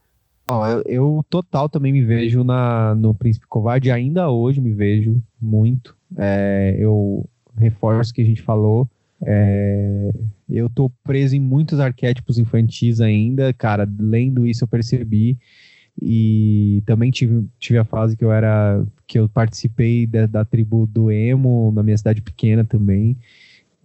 [0.49, 5.21] Oh, eu, eu, total também me vejo na, no Príncipe Covarde, ainda hoje me vejo
[5.41, 5.95] muito.
[6.17, 8.87] É, eu reforço o que a gente falou.
[9.25, 10.11] É,
[10.47, 13.89] eu tô preso em muitos arquétipos infantis ainda, cara.
[13.99, 15.37] Lendo isso eu percebi.
[16.01, 18.85] E também tive, tive a fase que eu era.
[19.07, 23.17] que eu participei da, da tribo do emo na minha cidade pequena também.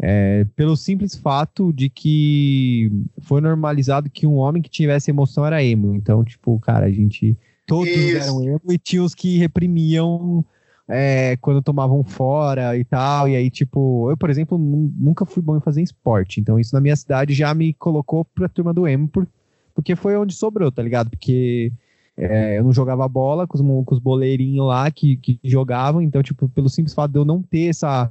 [0.03, 5.63] É, pelo simples fato de que foi normalizado que um homem que tivesse emoção era
[5.63, 5.95] emo.
[5.95, 7.37] Então, tipo, cara, a gente.
[7.67, 8.17] Todos Isso.
[8.17, 10.45] eram emo e tinha os que reprimiam
[10.89, 13.29] é, quando tomavam fora e tal.
[13.29, 16.41] E aí, tipo, eu, por exemplo, nunca fui bom em fazer esporte.
[16.41, 19.29] Então, isso na minha cidade já me colocou pra turma do emo, por,
[19.75, 21.11] porque foi onde sobrou, tá ligado?
[21.11, 21.73] Porque
[22.21, 26.03] é, eu não jogava bola com os, com os boleirinhos lá que, que jogavam.
[26.03, 28.11] Então, tipo, pelo simples fato de eu não ter essa,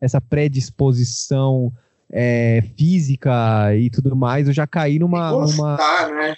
[0.00, 1.70] essa predisposição
[2.10, 5.30] é, física e tudo mais, eu já caí numa.
[5.30, 6.22] Gostar, numa...
[6.22, 6.34] né?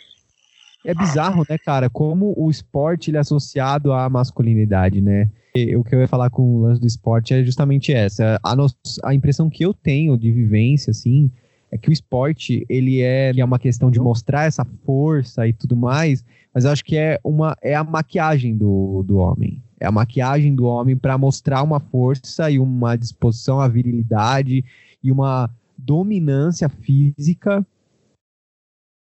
[0.85, 1.89] É bizarro, né, cara?
[1.89, 5.31] Como o esporte ele é associado à masculinidade, né?
[5.77, 8.41] o que eu ia falar com o lance do esporte é justamente essa.
[8.43, 8.67] A, no,
[9.05, 11.31] a impressão que eu tenho de vivência, assim,
[11.71, 15.77] é que o esporte, ele é, é uma questão de mostrar essa força e tudo
[15.77, 19.63] mais, mas eu acho que é, uma, é a maquiagem do, do homem.
[19.81, 24.65] É a maquiagem do homem para mostrar uma força e uma disposição à virilidade
[25.03, 27.67] e uma dominância física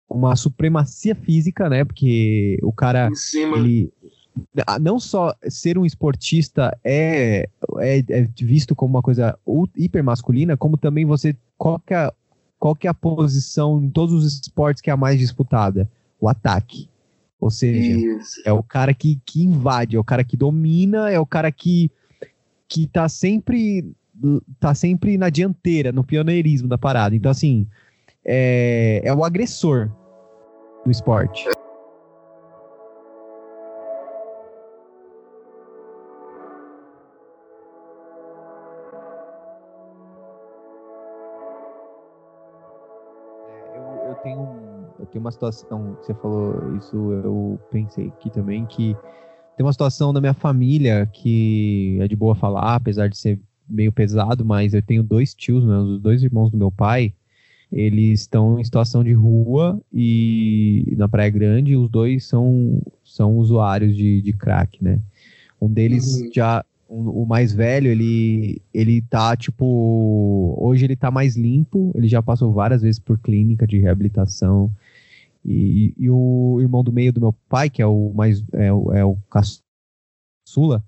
[0.08, 1.84] uma supremacia física, né?
[1.84, 3.92] Porque o cara ele,
[4.80, 9.38] não só ser um esportista é, é, é, visto como uma coisa
[9.76, 11.36] hiper masculina, como também você.
[11.56, 12.10] Qual que, é,
[12.58, 15.90] qual que é a posição em todos os esportes que é a mais disputada?
[16.20, 16.88] O ataque.
[17.40, 18.42] Ou seja, Isso.
[18.44, 21.90] é o cara que, que invade, é o cara que domina, é o cara que,
[22.66, 23.84] que tá sempre
[24.58, 27.14] tá sempre na dianteira, no pioneirismo da parada.
[27.14, 27.66] Então, assim,
[28.24, 29.90] é, é o agressor
[30.84, 31.46] do esporte.
[45.28, 48.96] Uma situação que você falou, isso eu pensei aqui também, que
[49.56, 53.38] tem uma situação na minha família que é de boa falar, apesar de ser
[53.68, 57.12] meio pesado, mas eu tenho dois tios, né, os dois irmãos do meu pai,
[57.70, 63.94] eles estão em situação de rua e na Praia Grande, os dois são, são usuários
[63.94, 64.98] de, de crack, né?
[65.60, 66.30] Um deles uhum.
[66.32, 72.22] já o mais velho, ele, ele tá, tipo, hoje ele tá mais limpo, ele já
[72.22, 74.70] passou várias vezes por clínica de reabilitação,
[75.50, 78.92] e, e, o irmão do meio do meu pai, que é o mais é, o,
[78.92, 80.84] é o caçula,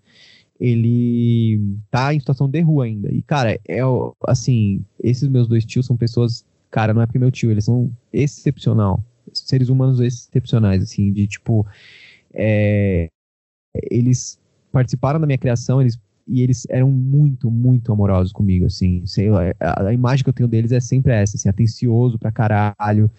[0.59, 1.59] ele
[1.91, 3.11] tá em situação de rua ainda.
[3.13, 3.81] E, cara, é
[4.27, 7.91] assim, esses meus dois tios são pessoas, cara, não é porque meu tio, eles são
[8.13, 9.03] excepcional.
[9.33, 11.67] Seres humanos excepcionais, assim, de tipo.
[12.35, 13.09] É,
[13.91, 14.39] eles
[14.73, 15.99] participaram da minha criação, eles
[16.31, 19.05] e eles eram muito, muito amorosos comigo, assim.
[19.05, 23.11] Sei, a, a, imagem que eu tenho deles é sempre essa, assim, atencioso pra caralho.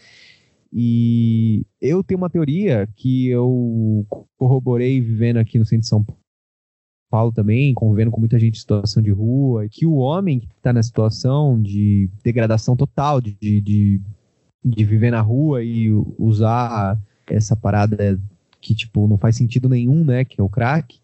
[0.73, 4.05] E eu tenho uma teoria que eu
[4.37, 6.05] corroborei vivendo aqui no centro de São
[7.09, 10.71] Paulo também, convivendo com muita gente em situação de rua, que o homem que está
[10.71, 14.01] na situação de degradação total, de, de,
[14.63, 18.17] de viver na rua e usar essa parada
[18.61, 20.99] que, tipo, não faz sentido nenhum, né, que é o crack,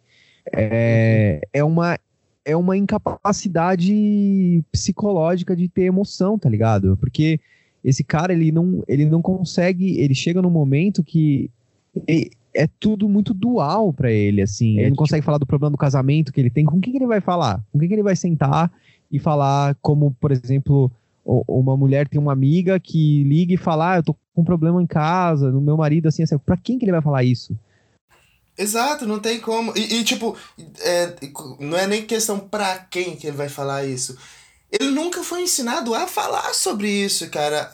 [0.54, 2.00] é, é uma
[2.46, 6.96] é uma incapacidade psicológica de ter emoção, tá ligado?
[6.96, 7.42] Porque
[7.88, 11.50] esse cara, ele não, ele não consegue, ele chega num momento que
[12.54, 14.78] é tudo muito dual para ele, assim.
[14.78, 15.28] É, ele não consegue tipo...
[15.28, 16.66] falar do problema do casamento que ele tem.
[16.66, 17.64] Com quem que ele vai falar?
[17.72, 18.70] Com quem que ele vai sentar
[19.10, 20.92] e falar como, por exemplo,
[21.26, 24.84] uma mulher tem uma amiga que liga e fala, ah, eu tô com um problema
[24.84, 26.38] em casa, no meu marido, assim, assim.
[26.40, 27.58] Pra quem que ele vai falar isso?
[28.58, 29.72] Exato, não tem como.
[29.78, 30.36] E, e tipo,
[30.82, 31.14] é,
[31.58, 34.18] não é nem questão pra quem que ele vai falar isso.
[34.72, 37.72] Ele nunca foi ensinado a falar sobre isso, cara.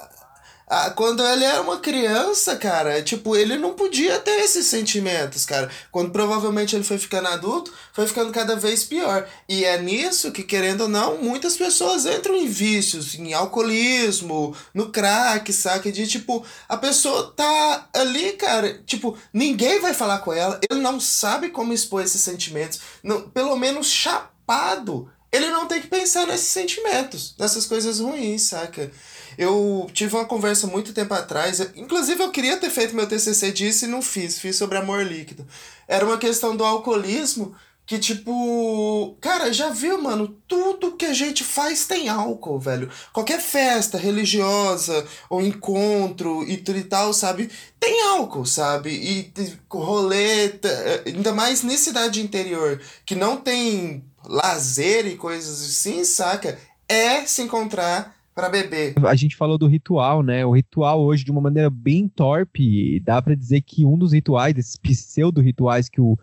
[0.65, 5.69] Ah, quando ele era uma criança, cara, tipo, ele não podia ter esses sentimentos, cara.
[5.91, 9.27] Quando provavelmente ele foi ficando adulto, foi ficando cada vez pior.
[9.47, 14.89] E é nisso que, querendo ou não, muitas pessoas entram em vícios, em alcoolismo, no
[14.89, 15.91] crack, saca?
[15.91, 20.99] De tipo, a pessoa tá ali, cara, tipo, ninguém vai falar com ela, ele não
[20.99, 22.79] sabe como expor esses sentimentos.
[23.03, 28.91] Não, pelo menos chapado, ele não tem que pensar nesses sentimentos, nessas coisas ruins, saca?
[29.35, 33.85] Eu tive uma conversa muito tempo atrás, inclusive eu queria ter feito meu TCC disso
[33.85, 35.47] e não fiz, fiz sobre amor líquido.
[35.87, 40.37] Era uma questão do alcoolismo que, tipo, cara, já viu, mano?
[40.47, 42.89] Tudo que a gente faz tem álcool, velho.
[43.11, 47.49] Qualquer festa religiosa ou encontro e tudo e tal, sabe?
[47.79, 48.91] Tem álcool, sabe?
[48.91, 49.33] E
[49.69, 50.69] roleta,
[51.05, 56.57] ainda mais nessa cidade interior, que não tem lazer e coisas assim, saca?
[56.87, 58.95] É se encontrar para beber.
[59.05, 60.45] A gente falou do ritual, né?
[60.45, 64.57] O ritual hoje, de uma maneira bem torpe, dá para dizer que um dos rituais,
[64.57, 66.17] esses pseudo-rituais que o,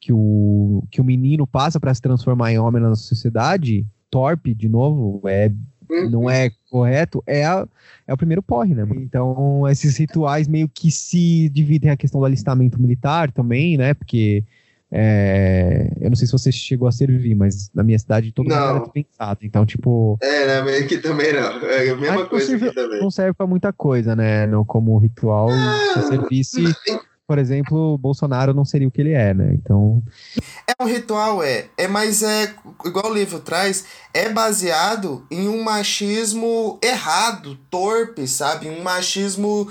[0.00, 4.68] que, o, que o menino passa para se transformar em homem na sociedade, torpe, de
[4.68, 5.50] novo, é
[6.10, 7.66] não é correto, é, a,
[8.06, 8.86] é o primeiro porre, né?
[8.96, 13.94] Então, esses rituais meio que se dividem a questão do alistamento militar também, né?
[13.94, 14.44] Porque
[14.90, 18.56] é, eu não sei se você chegou a servir, mas na minha cidade todo mundo
[18.56, 19.40] era dispensado.
[19.42, 20.18] Então, tipo.
[20.22, 20.78] É, né?
[20.78, 21.68] Aqui também não.
[21.68, 23.00] É a mesma coisa serve, também.
[23.00, 24.46] Não serve pra muita coisa, né?
[24.46, 26.62] No, como ritual, ah, se servisse.
[27.26, 29.50] Por exemplo, Bolsonaro não seria o que ele é, né?
[29.52, 30.02] Então.
[30.66, 31.66] É um ritual, é.
[31.76, 32.54] É, mas é.
[32.86, 38.70] Igual o livro traz, é baseado em um machismo errado, torpe, sabe?
[38.70, 39.68] Um machismo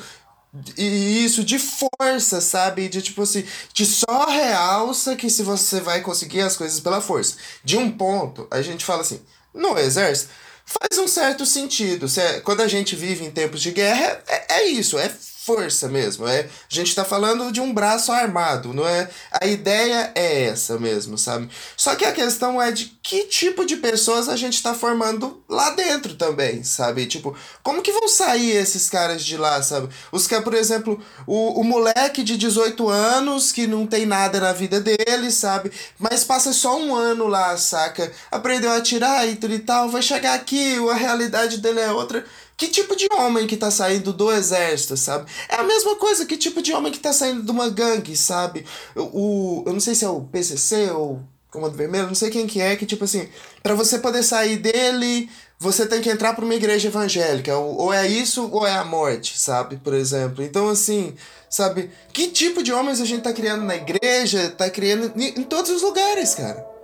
[0.77, 2.89] e isso de força, sabe?
[2.89, 3.43] De tipo assim,
[3.73, 7.35] de só realça que se você vai conseguir as coisas pela força.
[7.63, 9.21] De um ponto, a gente fala assim,
[9.53, 10.31] no exército,
[10.65, 12.07] faz um certo sentido.
[12.07, 15.11] Se é, quando a gente vive em tempos de guerra, é, é isso, é
[15.47, 16.27] força mesmo.
[16.27, 19.09] É, a gente está falando de um braço armado, não é?
[19.31, 21.49] A ideia é essa mesmo, sabe?
[21.77, 25.69] Só que a questão é de que tipo de pessoas a gente está formando lá
[25.69, 27.05] dentro também, sabe?
[27.05, 27.33] Tipo,
[27.63, 29.87] como que vão sair esses caras de lá, sabe?
[30.11, 34.51] Os que, por exemplo, o, o moleque de 18 anos que não tem nada na
[34.51, 35.71] vida dele, sabe?
[35.97, 38.11] Mas passa só um ano lá, saca?
[38.29, 42.25] Aprendeu a atirar e tudo e tal, vai chegar aqui, a realidade dele é outra
[42.57, 45.29] que tipo de homem que tá saindo do exército, sabe?
[45.47, 48.65] É a mesma coisa, que tipo de homem que tá saindo de uma gangue, sabe?
[48.95, 52.59] O, eu não sei se é o PCC ou Comando Vermelho, não sei quem que
[52.59, 53.29] é, que tipo assim,
[53.61, 57.93] para você poder sair dele, você tem que entrar para uma igreja evangélica, ou, ou
[57.93, 59.77] é isso ou é a morte, sabe?
[59.77, 60.43] Por exemplo.
[60.43, 61.13] Então assim,
[61.49, 61.91] sabe?
[62.11, 65.69] Que tipo de homens a gente tá criando na igreja, tá criando em, em todos
[65.69, 66.76] os lugares, cara.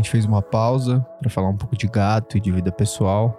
[0.00, 3.38] Gente fez uma pausa para falar um pouco de gato e de vida pessoal.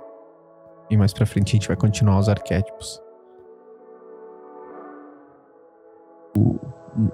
[0.90, 3.02] E mais pra frente a gente vai continuar os arquétipos.
[6.38, 6.60] O,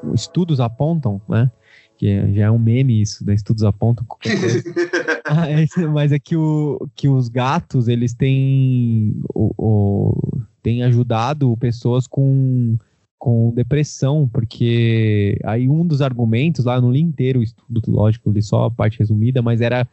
[0.04, 1.50] o, estudos apontam, né?
[1.98, 3.34] Que já é um meme isso, né?
[3.34, 4.64] Estudos apontam qualquer coisa.
[5.26, 11.56] ah, é, mas é que, o, que os gatos, eles têm, o, o, têm ajudado
[11.58, 12.78] pessoas com
[13.18, 18.42] com depressão, porque aí um dos argumentos, lá no li inteiro o estudo, lógico, li
[18.42, 19.88] só a parte resumida, mas era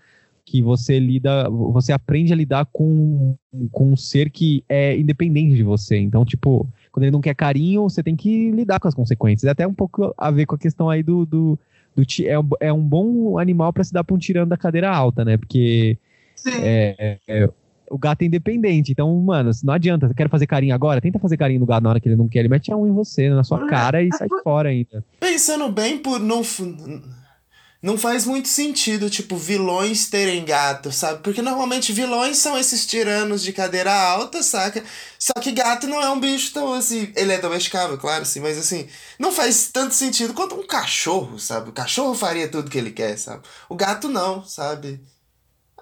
[0.45, 3.35] que você lida, você aprende a lidar com,
[3.73, 5.97] com um ser que é independente de você.
[5.97, 9.49] Então, tipo, quando ele não quer carinho, você tem que lidar com as consequências.
[9.49, 11.25] É até um pouco a ver com a questão aí do.
[11.25, 11.59] do,
[11.97, 15.25] do é, é um bom animal para se dar para um tirando da cadeira alta,
[15.25, 15.39] né?
[15.39, 15.97] Porque
[16.47, 17.51] é, é,
[17.91, 18.93] o gato é independente.
[18.93, 20.09] Então, mano, não adianta.
[20.09, 21.01] Você quer fazer carinho agora?
[21.01, 22.41] Tenta fazer carinho no gato na hora que ele não quer.
[22.41, 25.05] Ele mete a um em você, na sua cara e sai fora ainda.
[25.21, 26.43] Pensando bem por não.
[27.83, 31.23] não faz muito sentido, tipo, vilões terem gato, sabe?
[31.23, 34.83] Porque normalmente vilões são esses tiranos de cadeira alta, saca?
[35.19, 37.13] Só que gato não é um bicho tão assim.
[37.15, 41.69] Ele é domesticável, claro, sim, mas assim, não faz tanto sentido quanto um cachorro, sabe?
[41.69, 43.43] O cachorro faria tudo que ele quer, sabe?
[43.69, 45.01] O gato não, sabe?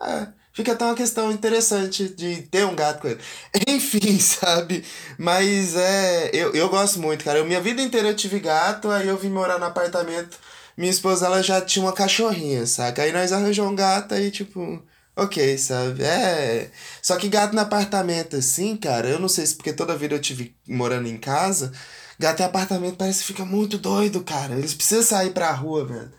[0.00, 3.20] É, fica até uma questão interessante de ter um gato com ele.
[3.68, 4.84] Enfim, sabe?
[5.18, 6.30] Mas é.
[6.32, 7.38] Eu, eu gosto muito, cara.
[7.38, 10.38] Eu, minha vida inteira eu tive gato, aí eu vim morar no apartamento
[10.76, 13.02] minha esposa ela já tinha uma cachorrinha, saca?
[13.02, 14.82] Aí nós arranjamos um gato aí, tipo,
[15.16, 16.02] ok, sabe?
[16.02, 16.70] É.
[17.02, 20.20] Só que gato no apartamento, assim, cara, eu não sei se porque toda vida eu
[20.20, 21.72] tive morando em casa,
[22.18, 24.54] gato em apartamento parece que fica muito doido, cara.
[24.54, 26.12] Eles precisam sair pra rua, velho.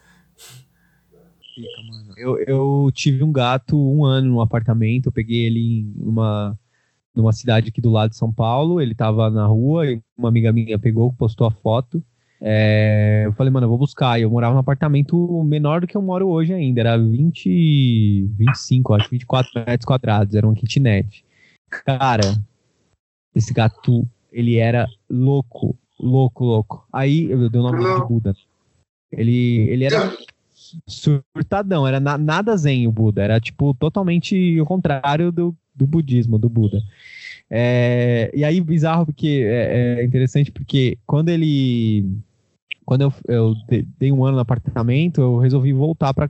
[1.54, 2.14] Fica, mano.
[2.18, 6.58] Eu, eu tive um gato um ano no apartamento, eu peguei ele em uma,
[7.16, 10.52] numa cidade aqui do lado de São Paulo, ele tava na rua, e uma amiga
[10.52, 12.04] minha pegou, postou a foto.
[12.46, 14.20] É, eu falei, mano, eu vou buscar.
[14.20, 16.82] E eu morava num apartamento menor do que eu moro hoje ainda.
[16.82, 20.36] Era 20, 25, acho, 24 metros quadrados.
[20.36, 21.24] Era uma kitnet.
[21.70, 22.36] Cara,
[23.34, 26.88] esse gato, ele era louco, louco, louco.
[26.92, 28.36] Aí eu dei o nome de Buda.
[29.10, 30.12] Ele, ele era
[30.88, 33.24] surtadão, era na, nada zen o Buda.
[33.24, 36.82] Era, tipo, totalmente o contrário do, do budismo, do Buda.
[37.50, 42.06] É, e aí, bizarro, porque é, é interessante, porque quando ele
[42.86, 43.56] quando eu, eu
[43.98, 46.30] dei um ano no apartamento, eu resolvi voltar para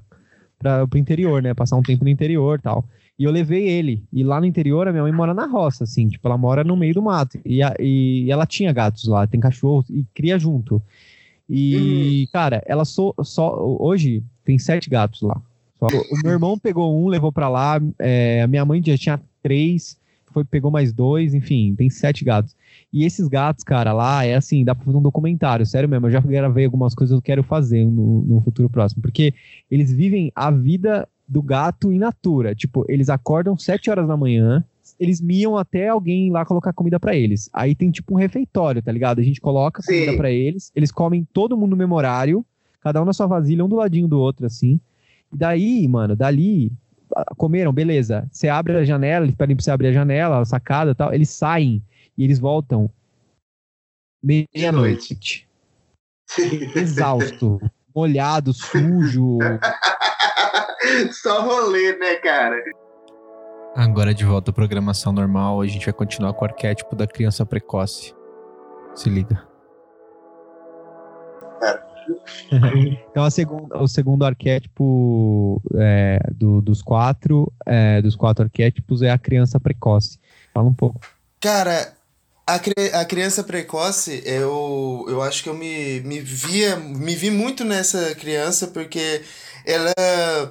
[0.92, 1.54] o interior, né?
[1.54, 2.86] Passar um tempo no interior tal.
[3.18, 4.04] E eu levei ele.
[4.12, 6.08] E lá no interior, a minha mãe mora na roça, assim.
[6.08, 7.40] Tipo, ela mora no meio do mato.
[7.46, 10.82] E, a, e ela tinha gatos lá, tem cachorro e cria junto.
[11.50, 12.28] E, uhum.
[12.32, 13.56] cara, ela só, só.
[13.80, 15.42] Hoje tem sete gatos lá.
[15.80, 17.80] Só, o meu irmão pegou um, levou para lá.
[18.00, 19.98] É, a minha mãe já tinha três,
[20.32, 22.56] foi, pegou mais dois, enfim, tem sete gatos.
[22.92, 26.08] E esses gatos, cara, lá é assim, dá pra fazer um documentário, sério mesmo.
[26.08, 29.02] Eu já gravei algumas coisas que eu quero fazer no, no futuro próximo.
[29.02, 29.34] Porque
[29.70, 32.56] eles vivem a vida do gato in natura.
[32.56, 34.64] Tipo, eles acordam sete horas da manhã,
[35.00, 37.50] eles miam até alguém lá colocar comida para eles.
[37.54, 39.20] Aí tem tipo um refeitório, tá ligado?
[39.20, 39.94] A gente coloca Sim.
[39.94, 42.46] comida para eles, eles comem todo mundo no mesmo horário,
[42.84, 44.80] cada um na sua vasilha, um do ladinho do outro, assim.
[45.32, 46.72] E daí, mano, dali,
[47.38, 48.28] comeram, beleza.
[48.30, 51.14] Você abre a janela, eles pedem pra você abrir a janela, a sacada e tal,
[51.14, 51.82] eles saem
[52.18, 52.90] e eles voltam
[54.22, 55.48] meia-noite.
[56.76, 57.60] Exausto,
[57.96, 59.38] molhado, sujo.
[61.12, 62.62] Só rolê, né, cara?
[63.76, 67.46] Agora de volta à programação normal, a gente vai continuar com o arquétipo da criança
[67.46, 68.14] precoce.
[68.94, 69.53] Se liga.
[73.10, 79.18] então, segunda, o segundo arquétipo é, do, dos quatro, é, dos quatro arquétipos é a
[79.18, 80.20] criança precoce.
[80.54, 81.00] Fala um pouco.
[81.40, 81.94] Cara,
[82.46, 82.56] a,
[83.00, 88.14] a criança precoce, eu, eu acho que eu me, me via, me vi muito nessa
[88.16, 89.22] criança, porque
[89.66, 89.94] ela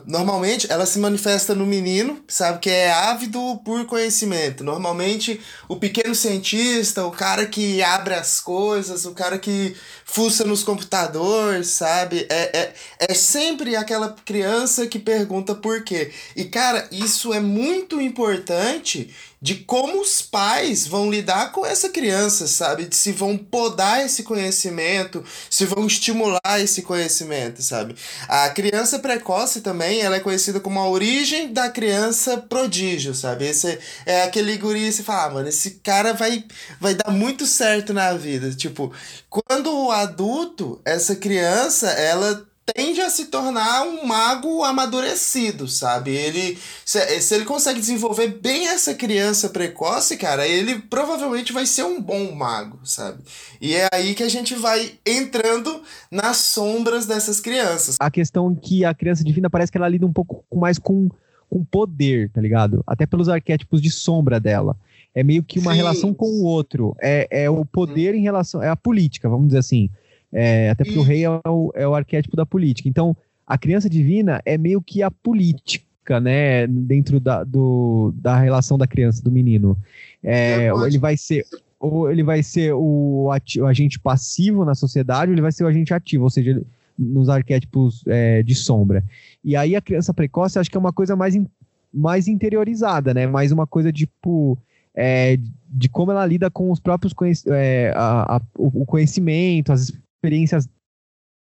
[0.07, 4.65] normalmente ela se manifesta no menino, sabe, que é ávido por conhecimento.
[4.65, 9.77] Normalmente o pequeno cientista, o cara que abre as coisas, o cara que
[10.13, 12.27] fuça nos computadores, sabe?
[12.29, 12.75] É, é,
[13.09, 16.13] é sempre aquela criança que pergunta por quê.
[16.37, 19.11] E cara, isso é muito importante
[19.43, 22.85] de como os pais vão lidar com essa criança, sabe?
[22.85, 27.97] De se vão podar esse conhecimento, se vão estimular esse conhecimento, sabe?
[28.29, 33.47] A criança precoce também, ela é conhecida como a origem da criança prodígio, sabe?
[33.47, 36.45] Esse é aquele guri que fala, ah, mano, esse cara vai,
[36.81, 38.55] vai dar muito certo na vida.
[38.55, 38.93] Tipo,
[39.29, 46.13] quando o adulto, essa criança, ela tende a se tornar um mago amadurecido, sabe?
[46.13, 51.85] Ele se, se, ele consegue desenvolver bem essa criança precoce, cara, ele provavelmente vai ser
[51.85, 53.23] um bom mago, sabe?
[53.61, 57.97] E é aí que a gente vai entrando nas sombras dessas crianças.
[57.99, 61.09] A questão que a criança divina parece que ela lida um pouco mais com
[61.53, 62.83] com poder, tá ligado?
[62.87, 64.75] Até pelos arquétipos de sombra dela.
[65.15, 65.77] É meio que uma Sim.
[65.77, 66.97] relação com o outro.
[67.01, 68.63] É, é o poder em relação.
[68.63, 69.91] É a política, vamos dizer assim.
[70.33, 72.89] É, até porque o rei é o, é o arquétipo da política.
[72.89, 73.15] Então,
[73.47, 76.67] a criança divina é meio que a política, né?
[76.67, 79.77] Dentro da, do, da relação da criança, do menino.
[80.23, 81.45] É, ele vai ser
[81.83, 85.67] ou ele vai ser o, o, agente passivo na sociedade, ou ele vai ser o
[85.67, 86.65] agente ativo, ou seja, ele,
[86.97, 89.05] nos arquétipos é, de sombra.
[89.43, 91.45] E aí a criança precoce acho que é uma coisa mais, in,
[91.93, 93.27] mais interiorizada, né?
[93.27, 94.57] Mais uma coisa tipo
[94.95, 95.37] é,
[95.69, 97.15] de como ela lida com os próprios
[97.49, 100.69] é, a, a, o conhecimento, as experiências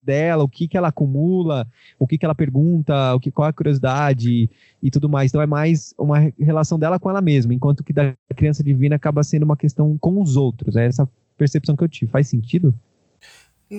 [0.02, 1.66] dela, o que que ela acumula,
[1.98, 4.48] o que que ela pergunta, o que qual é a curiosidade
[4.80, 5.30] e tudo mais.
[5.30, 9.24] Então é mais uma relação dela com ela mesma, enquanto que da criança divina acaba
[9.24, 10.76] sendo uma questão com os outros.
[10.76, 12.10] É essa percepção que eu tive.
[12.10, 12.72] Faz sentido?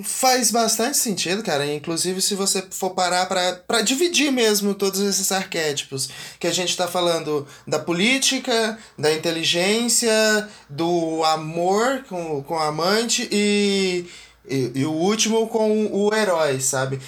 [0.04, 1.66] Faz bastante sentido, cara.
[1.66, 6.86] Inclusive, se você for parar para dividir mesmo todos esses arquétipos, que a gente está
[6.86, 14.04] falando da política, da inteligência, do amor com, com a amante e
[14.50, 17.00] e, e, o último com o herói, sabe?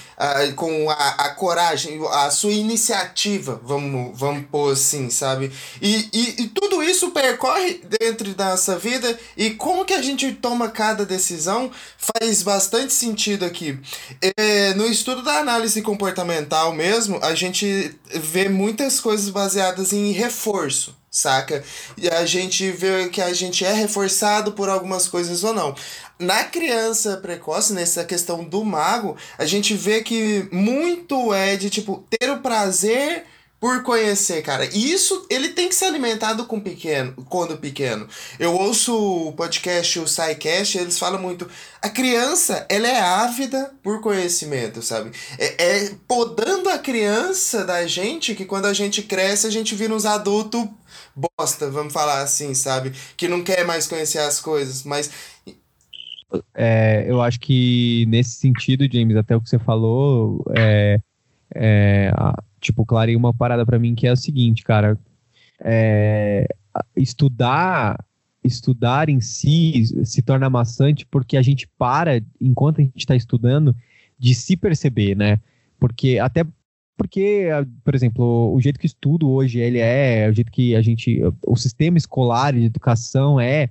[0.57, 5.53] Com a, a coragem, a sua iniciativa, vamos, vamos pôr assim, sabe?
[5.81, 10.33] E, e, e tudo isso percorre dentro da nossa vida e como que a gente
[10.33, 13.79] toma cada decisão faz bastante sentido aqui.
[14.37, 21.01] É, no estudo da análise comportamental mesmo, a gente vê muitas coisas baseadas em reforço
[21.11, 21.65] saca?
[21.97, 25.75] E a gente vê que a gente é reforçado por algumas coisas ou não
[26.21, 32.05] na criança precoce, nessa questão do mago, a gente vê que muito é de, tipo,
[32.11, 33.25] ter o prazer
[33.61, 34.65] por conhecer, cara.
[34.65, 38.09] E isso ele tem que ser alimentado com pequeno, quando pequeno.
[38.39, 41.49] Eu ouço o podcast, o SciCast, eles falam muito.
[41.83, 45.13] A criança, ela é ávida por conhecimento, sabe?
[45.39, 49.95] É, é podando a criança da gente que quando a gente cresce, a gente vira
[49.95, 50.67] uns adultos
[51.15, 52.93] bosta, vamos falar assim, sabe?
[53.15, 54.85] Que não quer mais conhecer as coisas.
[54.85, 55.11] Mas
[56.55, 61.01] é, eu acho que nesse sentido, James, até o que você falou, é,
[61.55, 62.13] é,
[62.61, 64.99] tipo, clarei uma parada para mim que é o seguinte, cara,
[65.61, 66.47] é,
[66.97, 68.05] estudar
[68.43, 73.77] estudar em si se torna maçante porque a gente para, enquanto a gente está estudando,
[74.19, 75.39] de se perceber, né?
[75.79, 76.45] Porque até
[76.97, 77.49] porque,
[77.83, 81.57] por exemplo, o jeito que estudo hoje ele é, o jeito que a gente, o
[81.57, 83.71] sistema escolar de educação é,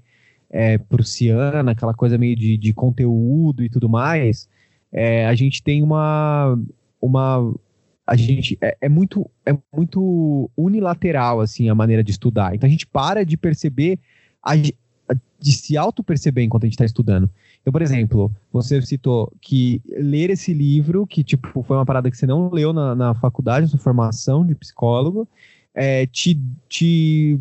[0.50, 4.50] é, prussiana, aquela coisa meio de, de conteúdo e tudo mais,
[4.92, 6.58] é, a gente tem uma.
[7.02, 7.54] uma
[8.06, 12.56] a gente é, é, muito é muito unilateral assim a maneira de estudar.
[12.56, 14.00] Então a gente para de perceber
[14.42, 14.56] a,
[15.40, 17.30] de se auto perceber enquanto a gente está estudando.
[17.62, 22.18] Então, por exemplo, você citou que ler esse livro, que tipo foi uma parada que
[22.18, 25.28] você não leu na, na faculdade, na sua formação de psicólogo,
[25.74, 27.40] é, te, te,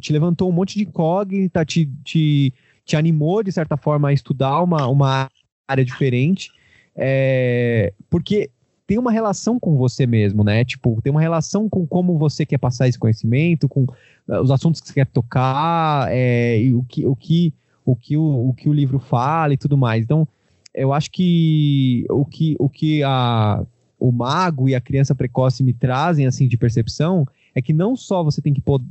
[0.00, 2.52] te levantou um monte de incógnita, te, te,
[2.84, 5.30] te animou, de certa forma, a estudar uma, uma
[5.66, 6.50] área diferente,
[6.96, 8.50] é, porque
[8.86, 10.64] tem uma relação com você mesmo, né?
[10.64, 14.80] Tipo, tem uma relação com como você quer passar esse conhecimento, com uh, os assuntos
[14.80, 17.52] que você quer tocar, é, e o que, o, que,
[17.84, 20.02] o, que o, o que o livro fala e tudo mais.
[20.02, 20.26] Então,
[20.74, 23.62] eu acho que o que, o que a
[23.98, 28.22] o mago e a criança precoce me trazem assim de percepção é que não só
[28.22, 28.84] você tem que pod...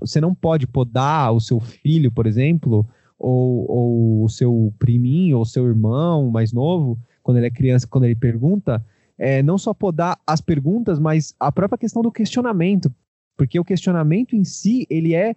[0.00, 2.86] você não pode podar o seu filho, por exemplo,
[3.18, 8.04] ou, ou o seu priminho ou seu irmão mais novo, quando ele é criança, quando
[8.04, 8.84] ele pergunta,
[9.18, 12.92] é, não só podar as perguntas, mas a própria questão do questionamento,
[13.36, 15.34] porque o questionamento em si ele é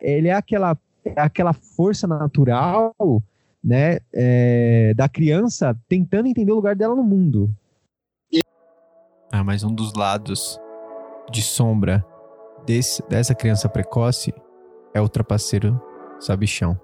[0.00, 2.94] ele é aquela é aquela força natural,
[3.62, 7.50] né, é, da criança tentando entender o lugar dela no mundo.
[9.32, 10.58] Ah, mas um dos lados
[11.30, 12.04] de sombra
[12.66, 14.34] desse, dessa criança precoce
[14.92, 15.80] é o trapaceiro
[16.18, 16.78] sabichão.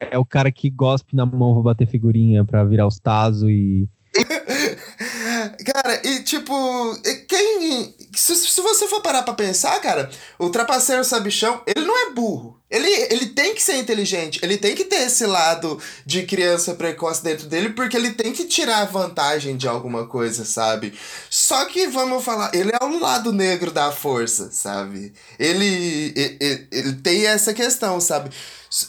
[0.00, 3.88] É o cara que gospe na mão pra bater figurinha pra virar os tazos e.
[6.42, 7.94] tipo, quem.
[8.14, 12.60] Se, se você for parar pra pensar, cara, o trapaceiro sabichão, ele não é burro.
[12.70, 17.22] Ele, ele tem que ser inteligente, ele tem que ter esse lado de criança precoce
[17.22, 20.94] dentro dele, porque ele tem que tirar vantagem de alguma coisa, sabe?
[21.28, 25.12] Só que, vamos falar, ele é o lado negro da força, sabe?
[25.38, 28.30] Ele, ele, ele tem essa questão, sabe?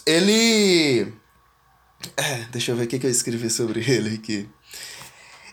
[0.06, 1.12] Ele.
[2.16, 4.48] É, deixa eu ver o que, que eu escrevi sobre ele aqui.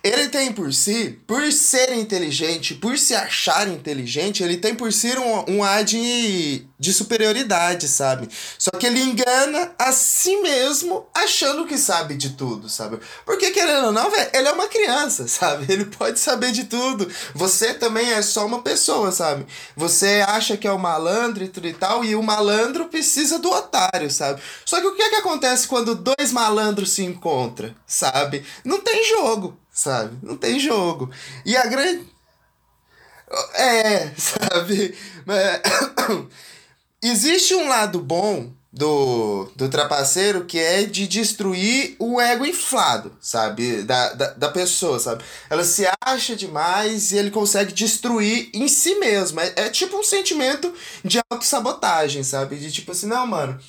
[0.03, 5.15] Ele tem por si, por ser inteligente, por se achar inteligente, ele tem por si
[5.15, 8.27] um, um ar de, de superioridade, sabe?
[8.57, 12.99] Só que ele engana a si mesmo achando que sabe de tudo, sabe?
[13.23, 15.71] Porque querendo ou não, velho, ele é uma criança, sabe?
[15.71, 17.07] Ele pode saber de tudo.
[17.35, 19.45] Você também é só uma pessoa, sabe?
[19.75, 23.51] Você acha que é o malandro e tudo e tal, e o malandro precisa do
[23.51, 24.41] otário, sabe?
[24.65, 28.43] Só que o que é que acontece quando dois malandros se encontram, sabe?
[28.65, 30.17] Não tem jogo sabe?
[30.21, 31.09] Não tem jogo.
[31.45, 32.05] E a grande.
[33.55, 34.95] É, sabe?
[37.03, 43.81] Existe um lado bom do, do trapaceiro que é de destruir o ego inflado, sabe?
[43.81, 45.23] Da, da, da pessoa, sabe?
[45.49, 49.39] Ela se acha demais e ele consegue destruir em si mesmo.
[49.39, 50.71] É, é tipo um sentimento
[51.03, 52.57] de autossabotagem, sabe?
[52.57, 53.59] De tipo assim, não, mano,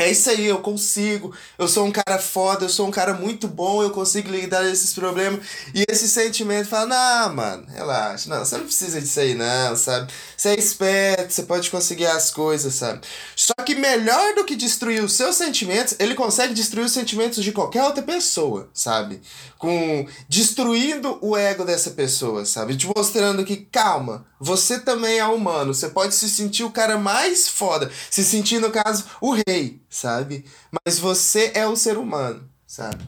[0.00, 1.34] é isso aí, eu consigo.
[1.58, 4.70] Eu sou um cara foda, eu sou um cara muito bom, eu consigo lidar com
[4.70, 5.44] esses problemas.
[5.74, 8.30] E esse sentimento fala: não, mano, relaxa.
[8.30, 10.10] Não, você não precisa disso aí, não, sabe?
[10.34, 13.02] Você é esperto, você pode conseguir as coisas, sabe?
[13.36, 17.52] Só que melhor do que destruir os seus sentimentos, ele consegue destruir os sentimentos de
[17.52, 19.20] qualquer outra pessoa, sabe?
[19.58, 22.74] Com destruindo o ego dessa pessoa, sabe?
[22.74, 25.74] Te mostrando que, calma, você também é humano.
[25.74, 30.46] Você pode se sentir o cara mais foda, se sentir, no caso, o rei sabe?
[30.86, 33.04] Mas você é o ser humano, sabe?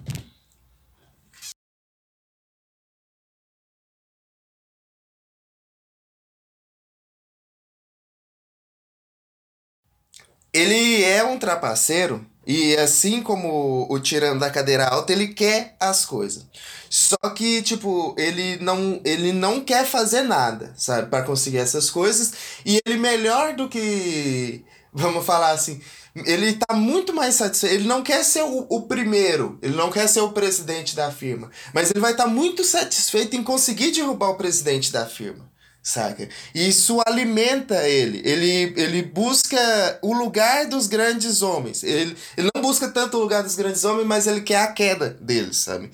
[10.53, 16.05] Ele é um trapaceiro e assim como o tirando da cadeira alta, ele quer as
[16.05, 16.45] coisas.
[16.91, 22.33] Só que, tipo, ele não, ele não quer fazer nada, sabe, para conseguir essas coisas.
[22.67, 25.81] E ele melhor do que, vamos falar assim,
[26.15, 27.75] ele tá muito mais satisfeito.
[27.75, 31.51] Ele não quer ser o, o primeiro, ele não quer ser o presidente da firma,
[31.73, 35.51] mas ele vai estar tá muito satisfeito em conseguir derrubar o presidente da firma,
[35.83, 36.29] saca?
[36.55, 38.23] Isso alimenta ele.
[38.25, 41.83] Ele, ele busca o lugar dos grandes homens.
[41.83, 45.17] Ele, ele não busca tanto o lugar dos grandes homens, mas ele quer a queda
[45.21, 45.91] deles, sabe?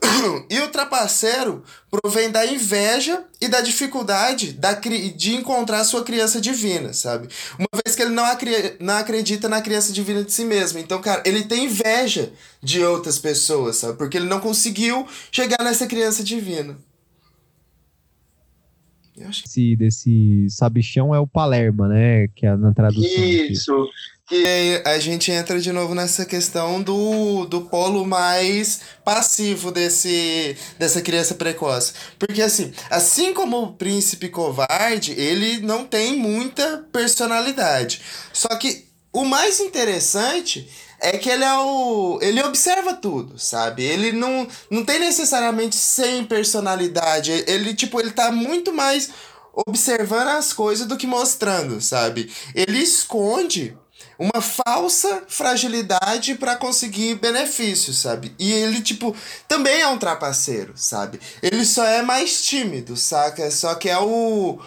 [0.50, 6.92] E o trapaceiro provém da inveja e da dificuldade da, de encontrar sua criança divina,
[6.92, 7.28] sabe?
[7.58, 8.24] Uma vez que ele não,
[8.80, 10.78] não acredita na criança divina de si mesmo.
[10.78, 13.96] Então, cara, ele tem inveja de outras pessoas, sabe?
[13.96, 16.76] Porque ele não conseguiu chegar nessa criança divina.
[19.16, 22.28] Esse, desse sabichão é o Palerma, né?
[22.34, 23.24] Que é na tradução.
[23.24, 23.72] Isso.
[23.72, 24.14] Aqui.
[24.26, 31.02] Que a gente entra de novo nessa questão do, do polo mais passivo desse, dessa
[31.02, 31.92] criança precoce.
[32.18, 38.00] Porque assim, assim como o príncipe covarde, ele não tem muita personalidade.
[38.32, 40.66] Só que o mais interessante
[41.04, 42.18] é que ele é o.
[42.22, 43.84] Ele observa tudo, sabe?
[43.84, 47.30] Ele não, não tem necessariamente sem personalidade.
[47.46, 49.10] Ele, tipo, ele tá muito mais
[49.52, 52.32] observando as coisas do que mostrando, sabe?
[52.54, 53.76] Ele esconde
[54.18, 58.34] uma falsa fragilidade para conseguir benefícios, sabe?
[58.38, 59.14] E ele, tipo,
[59.46, 61.20] também é um trapaceiro, sabe?
[61.42, 63.50] Ele só é mais tímido, saca?
[63.50, 64.58] Só que é o.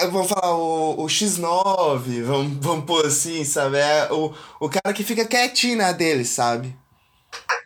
[0.00, 3.78] É, vamos falar, o, o X9, vamos, vamos pôr assim, sabe?
[3.78, 6.74] É o, o cara que fica quietinho na dele, sabe?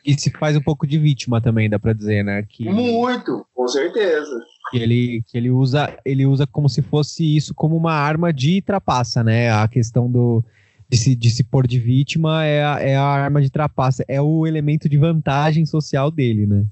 [0.05, 2.45] E se faz um pouco de vítima também, dá pra dizer, né?
[2.49, 4.31] Que, Muito, com certeza.
[4.71, 8.63] Que ele, que ele usa ele usa como se fosse isso como uma arma de
[8.63, 9.51] trapaça, né?
[9.51, 10.45] A questão do,
[10.89, 14.21] de se, de se pôr de vítima é a, é a arma de trapaça, é
[14.21, 16.65] o elemento de vantagem social dele, né?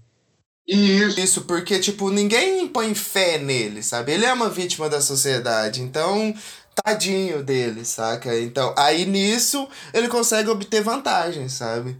[0.66, 1.20] Isso.
[1.20, 4.12] Isso, porque, tipo, ninguém põe fé nele, sabe?
[4.12, 6.34] Ele é uma vítima da sociedade, então,
[6.74, 8.38] tadinho dele, saca?
[8.40, 11.96] Então, aí nisso, ele consegue obter vantagem, sabe?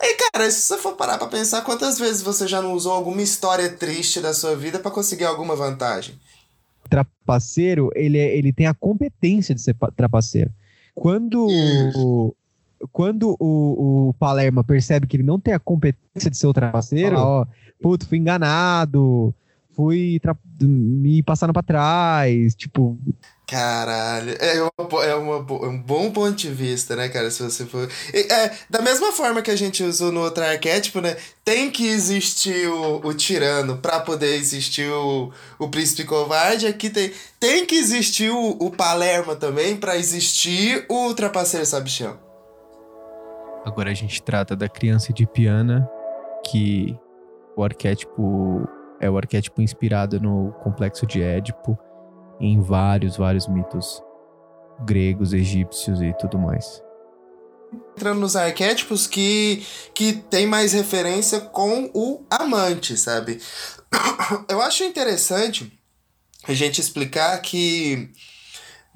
[0.00, 3.22] Aí, cara, se você for parar pra pensar, quantas vezes você já não usou alguma
[3.22, 6.18] história triste da sua vida para conseguir alguma vantagem?
[6.90, 10.50] Trapaceiro, ele, é, ele tem a competência de ser trapaceiro.
[10.94, 11.48] Quando,
[12.92, 17.16] quando o, o Palermo percebe que ele não tem a competência de ser o trapaceiro,
[17.18, 17.46] ó,
[17.80, 19.34] puto, fui enganado,
[19.74, 20.20] fui
[20.60, 22.98] me passando para trás, tipo.
[23.46, 27.30] Caralho, é, uma, é, uma, é um bom ponto de vista, né, cara?
[27.30, 27.90] Se você for.
[28.12, 31.16] É, da mesma forma que a gente usou no outro arquétipo, né?
[31.44, 36.66] Tem que existir o, o tirano para poder existir o, o príncipe covarde.
[36.66, 42.18] Aqui tem, tem que existir o, o Palermo também para existir o trapaceiro sabichão.
[43.64, 45.88] Agora a gente trata da criança de piana,
[46.46, 46.96] que
[47.56, 48.68] o arquétipo
[49.00, 51.78] é o arquétipo inspirado no complexo de Édipo
[52.40, 54.02] em vários, vários mitos
[54.84, 56.82] gregos, egípcios e tudo mais.
[57.96, 63.40] Entrando nos arquétipos que, que tem mais referência com o amante, sabe?
[64.48, 65.72] Eu acho interessante
[66.46, 68.10] a gente explicar que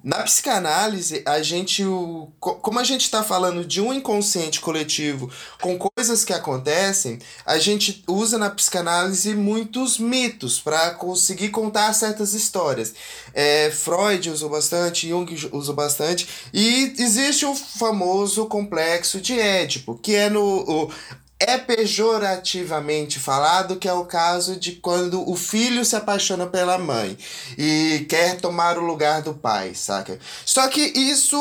[0.02, 5.30] na psicanálise, a gente, o, como a gente está falando de um inconsciente coletivo
[5.60, 12.32] com coisas que acontecem, a gente usa na psicanálise muitos mitos para conseguir contar certas
[12.32, 12.94] histórias.
[13.34, 20.14] É, Freud usou bastante, Jung usou bastante, e existe o famoso complexo de Édipo, que
[20.14, 20.42] é no.
[20.42, 20.92] O,
[21.40, 27.16] é pejorativamente falado, que é o caso de quando o filho se apaixona pela mãe
[27.56, 30.18] e quer tomar o lugar do pai, saca?
[30.44, 31.38] Só que isso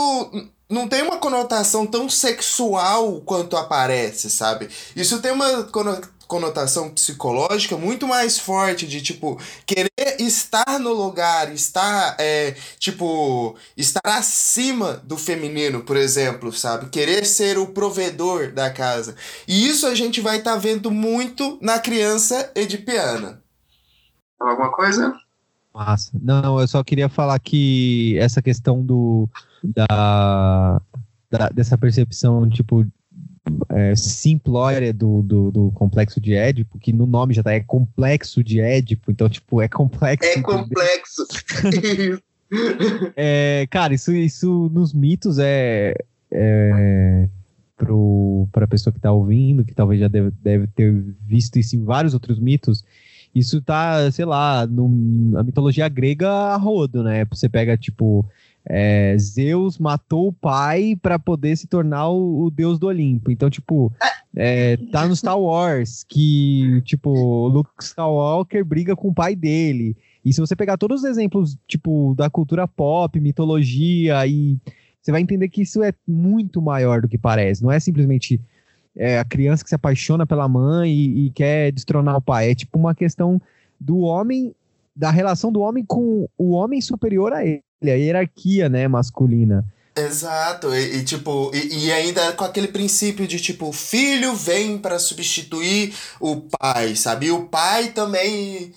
[0.70, 4.70] não tem uma conotação tão sexual quanto aparece, sabe?
[4.96, 6.17] Isso tem uma conotação
[6.90, 14.94] psicológica muito mais forte de tipo querer estar no lugar, estar é, tipo estar acima
[15.04, 16.90] do feminino, por exemplo, sabe?
[16.90, 19.16] Querer ser o provedor da casa.
[19.48, 23.42] E isso a gente vai estar tá vendo muito na criança edipiana.
[24.40, 25.16] Alguma coisa?
[25.74, 26.12] Massa.
[26.20, 29.30] Não, eu só queria falar que essa questão do
[29.64, 30.82] da,
[31.30, 32.86] da dessa percepção tipo
[33.70, 38.44] é, simplória do, do, do, complexo de Édipo, que no nome já tá, é complexo
[38.44, 40.30] de Édipo, então, tipo, é complexo.
[40.30, 41.28] É complexo.
[43.16, 45.94] é, cara, isso, isso nos mitos é,
[46.32, 47.30] é
[47.78, 50.92] pro, pra pessoa que tá ouvindo, que talvez já deve, deve ter
[51.26, 52.84] visto isso em vários outros mitos,
[53.34, 57.24] isso tá, sei lá, no, a mitologia grega a rodo, né?
[57.26, 58.28] Você pega, tipo,
[58.70, 63.32] é, Zeus matou o pai para poder se tornar o, o, deus do Olimpo.
[63.32, 63.94] Então, tipo,
[64.36, 69.96] é, tá no Star Wars que, tipo, Luke Skywalker briga com o pai dele.
[70.24, 74.58] E se você pegar todos os exemplos, tipo, da cultura pop, mitologia, e
[75.02, 77.64] você vai entender que isso é muito maior do que parece.
[77.64, 78.42] Não é simplesmente
[78.98, 82.52] é, a criança que se apaixona pela mãe e, e quer destronar o pai.
[82.52, 83.42] É tipo uma questão
[83.80, 84.54] do homem,
[84.94, 89.66] da relação do homem com o homem superior a ele a hierarquia, né, masculina.
[89.96, 94.78] Exato, e, e tipo, e, e, ainda com aquele princípio de tipo, o filho vem
[94.78, 97.28] para substituir o pai, sabe?
[97.28, 98.74] E o pai também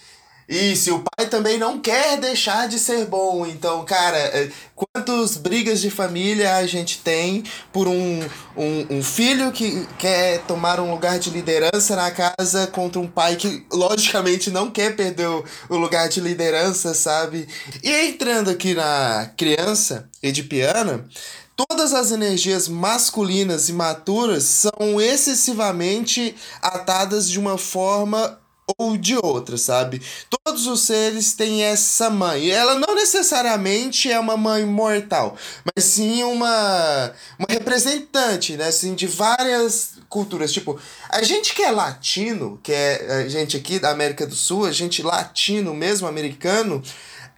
[0.51, 3.47] isso, e o pai também não quer deixar de ser bom.
[3.47, 8.21] Então, cara, é, quantas brigas de família a gente tem por um,
[8.57, 13.37] um, um, filho que quer tomar um lugar de liderança na casa contra um pai
[13.37, 17.47] que, logicamente, não quer perder o, o lugar de liderança, sabe?
[17.81, 21.07] E entrando aqui na criança edipiana,
[21.55, 28.41] todas as energias masculinas e maturas são excessivamente atadas de uma forma
[28.79, 30.01] ou de outra, sabe?
[30.45, 32.51] Todos os seres têm essa mãe.
[32.51, 38.69] Ela não necessariamente é uma mãe mortal, mas sim uma, uma representante, né?
[38.69, 40.53] Assim, de várias culturas.
[40.53, 44.67] Tipo, a gente que é latino, que é a gente aqui da América do Sul,
[44.67, 46.83] a gente latino mesmo, americano,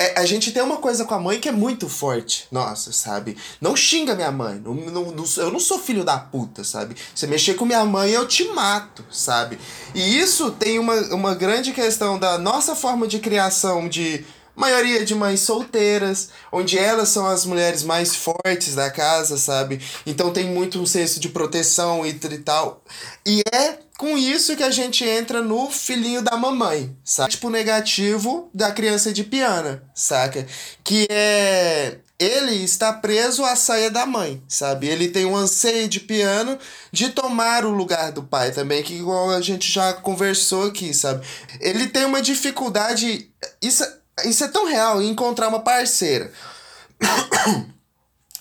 [0.03, 2.47] é, a gente tem uma coisa com a mãe que é muito forte.
[2.51, 3.37] Nossa, sabe?
[3.61, 4.61] Não xinga minha mãe.
[4.65, 6.97] Não, não, não, eu não sou filho da puta, sabe?
[7.15, 9.59] Você mexer com minha mãe, eu te mato, sabe?
[9.95, 14.25] E isso tem uma, uma grande questão da nossa forma de criação de
[14.55, 19.81] maioria de mães solteiras, onde elas são as mulheres mais fortes da casa, sabe?
[20.07, 22.83] Então tem muito um senso de proteção e tal.
[23.27, 27.31] E é com isso que a gente entra no filhinho da mamãe, sabe?
[27.31, 30.45] Tipo negativo da criança de piana, saca?
[30.83, 34.89] Que é ele está preso à saia da mãe, sabe?
[34.89, 36.59] Ele tem um anseio de piano
[36.91, 41.25] de tomar o lugar do pai também, que igual a gente já conversou aqui, sabe?
[41.61, 43.31] Ele tem uma dificuldade.
[43.63, 43.85] Isso,
[44.25, 46.33] isso é tão real encontrar uma parceira.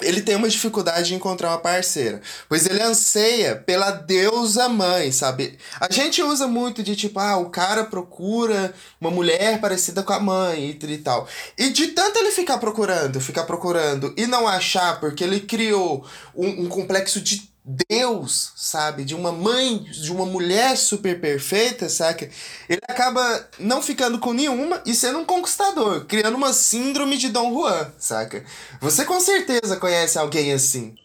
[0.03, 5.57] ele tem uma dificuldade de encontrar uma parceira, pois ele anseia pela deusa mãe, sabe?
[5.79, 10.19] A gente usa muito de tipo, ah, o cara procura uma mulher parecida com a
[10.19, 11.27] mãe e tal.
[11.57, 16.63] E de tanto ele ficar procurando, ficar procurando e não achar, porque ele criou um,
[16.63, 19.05] um complexo de Deus, sabe?
[19.05, 22.27] De uma mãe, de uma mulher super perfeita, saca?
[22.67, 27.53] Ele acaba não ficando com nenhuma e sendo um conquistador, criando uma síndrome de Dom
[27.53, 28.43] Juan, saca?
[28.79, 30.95] Você com certeza conhece alguém assim.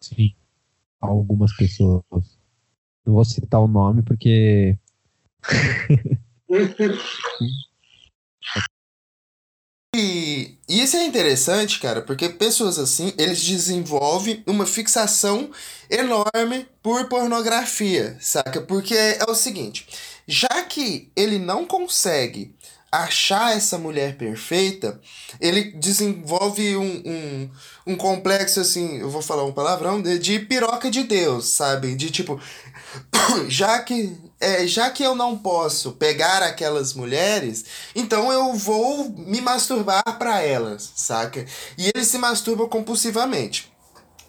[0.00, 0.34] Sim.
[1.00, 2.02] Algumas pessoas.
[3.04, 4.76] Não vou citar o nome porque.
[9.94, 15.50] E isso é interessante, cara, porque pessoas assim, eles desenvolvem uma fixação
[15.90, 18.62] enorme por pornografia, saca?
[18.62, 19.86] Porque é o seguinte,
[20.26, 22.54] já que ele não consegue
[22.90, 24.98] achar essa mulher perfeita,
[25.38, 27.50] ele desenvolve um, um,
[27.88, 31.94] um complexo, assim, eu vou falar um palavrão, de, de piroca de Deus, sabe?
[31.94, 32.40] De tipo,
[33.46, 37.64] já que é, já que eu não posso pegar aquelas mulheres,
[37.94, 41.46] então eu vou me masturbar para elas, saca?
[41.78, 43.72] E ele se masturba compulsivamente.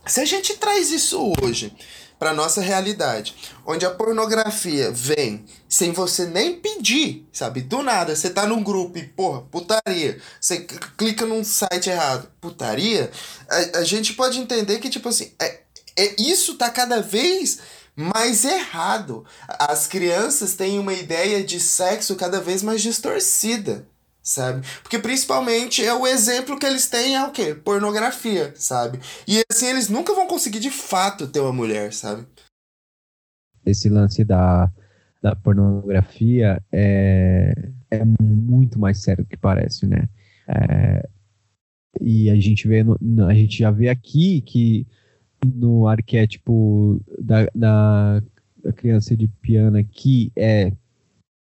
[0.05, 1.75] Se a gente traz isso hoje
[2.19, 3.35] para nossa realidade,
[3.65, 7.61] onde a pornografia vem sem você nem pedir, sabe?
[7.61, 10.21] Do nada, você tá num grupo e, porra, putaria.
[10.39, 13.09] Você clica num site errado, putaria.
[13.49, 15.61] A, a gente pode entender que, tipo assim, é,
[15.97, 17.59] é, isso tá cada vez
[17.95, 19.25] mais errado.
[19.47, 23.87] As crianças têm uma ideia de sexo cada vez mais distorcida,
[24.21, 24.65] sabe?
[24.81, 27.53] Porque principalmente é o exemplo que eles têm é o quê?
[27.53, 28.99] Pornografia, sabe?
[29.27, 32.25] E assim eles nunca vão conseguir de fato ter uma mulher, sabe?
[33.65, 34.71] Esse lance da
[35.23, 37.53] da pornografia é,
[37.89, 40.09] é muito mais sério do que parece, né?
[40.45, 41.09] É,
[42.01, 44.85] e a gente vê no, a gente já vê aqui que
[45.43, 48.23] no arquétipo da, da,
[48.63, 50.71] da criança de piano que é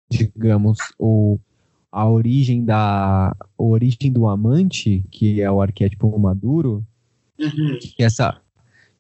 [0.10, 1.40] digamos o
[1.92, 6.86] a origem da a origem do amante que é o arquétipo maduro
[7.40, 7.80] uhum.
[7.80, 8.40] que essa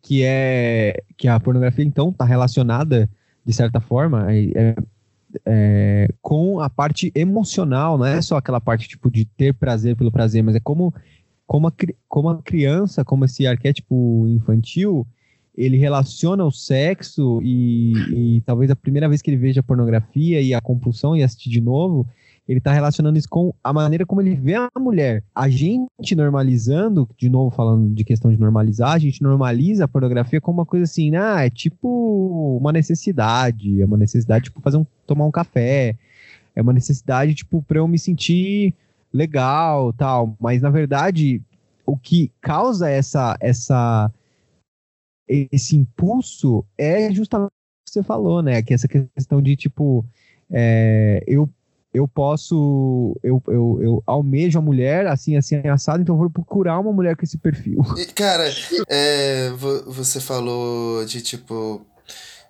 [0.02, 3.10] que é que a pornografia então está relacionada
[3.45, 4.76] de certa forma é, é,
[5.45, 10.12] é, com a parte emocional não é só aquela parte tipo de ter prazer pelo
[10.12, 10.93] prazer mas é como
[11.52, 11.74] como a,
[12.08, 15.06] como a criança como esse arquétipo infantil
[15.54, 20.54] ele relaciona o sexo e, e talvez a primeira vez que ele veja pornografia e
[20.54, 22.08] a compulsão e assistir de novo
[22.47, 25.24] ele está relacionando isso com a maneira como ele vê a mulher.
[25.36, 30.39] A gente normalizando, de novo falando de questão de normalizar, a gente normaliza a pornografia
[30.39, 34.86] como uma coisa assim, ah, é tipo uma necessidade, é uma necessidade tipo fazer um
[35.06, 35.97] tomar um café,
[36.56, 38.74] é uma necessidade tipo para eu me sentir
[39.14, 41.41] legal, tal, mas na verdade
[41.86, 44.12] o que causa essa essa
[45.28, 48.62] esse impulso é justamente o que você falou, né?
[48.62, 50.05] Que essa questão de tipo
[50.49, 51.49] é, eu
[51.93, 56.93] eu posso, eu, eu, eu almejo a mulher assim, assim, assado, então vou procurar uma
[56.93, 57.82] mulher com esse perfil.
[57.97, 58.49] E, cara,
[58.88, 59.49] é,
[59.88, 61.86] você falou de tipo,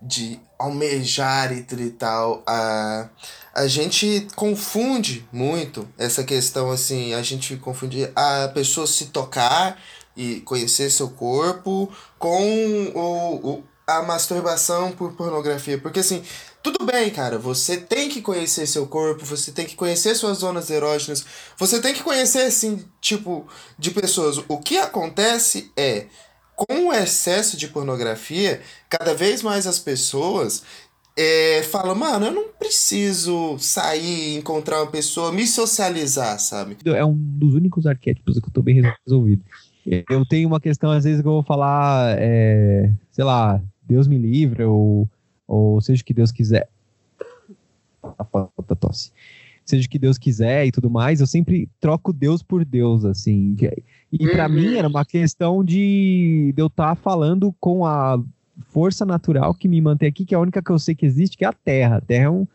[0.01, 3.09] de almejar e tal, a,
[3.53, 9.79] a gente confunde muito essa questão assim, a gente confunde a pessoa se tocar
[10.15, 16.23] e conhecer seu corpo com o, o a masturbação por pornografia, porque assim,
[16.63, 20.69] tudo bem, cara, você tem que conhecer seu corpo, você tem que conhecer suas zonas
[20.69, 21.25] erógenas,
[21.57, 23.47] você tem que conhecer, assim, tipo,
[23.79, 24.37] de pessoas.
[24.47, 26.05] O que acontece é,
[26.67, 30.63] com o excesso de pornografia, cada vez mais as pessoas
[31.17, 36.77] é, falam, mano, eu não preciso sair, encontrar uma pessoa, me socializar, sabe?
[36.85, 39.43] É um dos únicos arquétipos que eu tô bem resolvido.
[40.09, 44.17] Eu tenho uma questão, às vezes, que eu vou falar, é, sei lá, Deus me
[44.17, 45.09] livre, ou
[45.51, 46.69] ou seja o que Deus quiser.
[48.17, 49.11] A falta tosse.
[49.65, 53.57] Seja o que Deus quiser e tudo mais, eu sempre troco Deus por Deus, assim.
[54.11, 54.53] E para uhum.
[54.53, 58.21] mim era uma questão de, de eu estar tá falando com a
[58.67, 61.37] força natural que me mantém aqui, que é a única que eu sei que existe,
[61.37, 61.97] que é a Terra.
[61.97, 62.47] A Terra é um,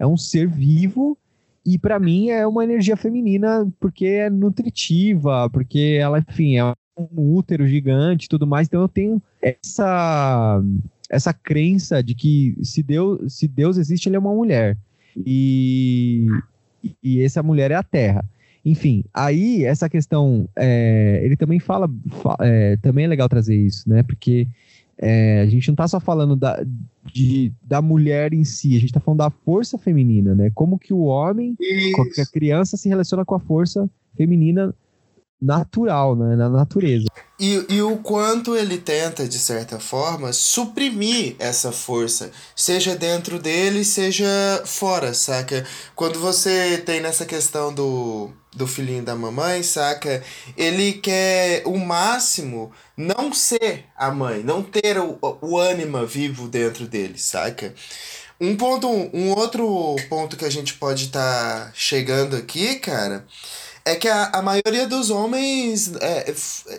[0.00, 1.16] é um ser vivo
[1.64, 6.64] e para mim é uma energia feminina porque é nutritiva, porque ela, enfim, é
[6.96, 8.66] um útero gigante e tudo mais.
[8.66, 10.60] Então eu tenho essa
[11.08, 14.76] essa crença de que se Deus, se Deus existe, ele é uma mulher.
[15.16, 16.26] E,
[17.02, 18.24] e essa mulher é a Terra.
[18.64, 21.88] Enfim, aí essa questão, é, ele também fala,
[22.40, 24.02] é, também é legal trazer isso, né?
[24.02, 24.48] Porque
[24.96, 26.64] é, a gente não está só falando da,
[27.12, 30.50] de, da mulher em si, a gente está falando da força feminina, né?
[30.54, 31.56] Como que o homem,
[31.94, 34.74] como que a criança se relaciona com a força feminina
[35.44, 37.06] natural, né, na natureza.
[37.38, 43.84] E, e o quanto ele tenta, de certa forma, suprimir essa força, seja dentro dele,
[43.84, 44.26] seja
[44.64, 45.66] fora, saca?
[45.94, 50.22] Quando você tem nessa questão do, do filhinho da mamãe, saca?
[50.56, 56.86] Ele quer o máximo não ser a mãe, não ter o, o ânima vivo dentro
[56.86, 57.74] dele, saca?
[58.40, 63.26] Um ponto, um outro ponto que a gente pode estar tá chegando aqui, cara,
[63.84, 66.34] é que a, a maioria dos homens, é,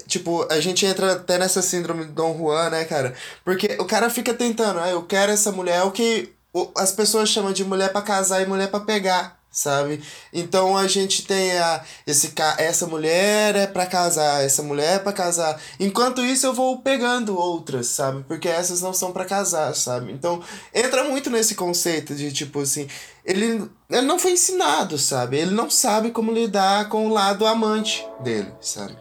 [0.08, 3.14] tipo, a gente entra até nessa síndrome de Dom Juan, né, cara?
[3.44, 6.34] Porque o cara fica tentando, ah, eu quero essa mulher, o que
[6.76, 10.04] as pessoas chamam de mulher para casar e mulher para pegar sabe?
[10.34, 15.14] Então a gente tem a esse essa mulher é para casar, essa mulher é para
[15.14, 15.60] casar.
[15.80, 18.24] Enquanto isso eu vou pegando outras, sabe?
[18.28, 20.12] Porque essas não são para casar, sabe?
[20.12, 20.44] Então
[20.74, 22.88] entra muito nesse conceito de tipo assim,
[23.24, 25.38] ele, ele não foi ensinado, sabe?
[25.38, 28.98] Ele não sabe como lidar com o lado amante dele, sabe?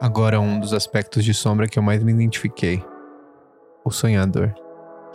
[0.00, 2.84] Agora um dos aspectos de sombra que eu mais me identifiquei.
[3.84, 4.54] O sonhador.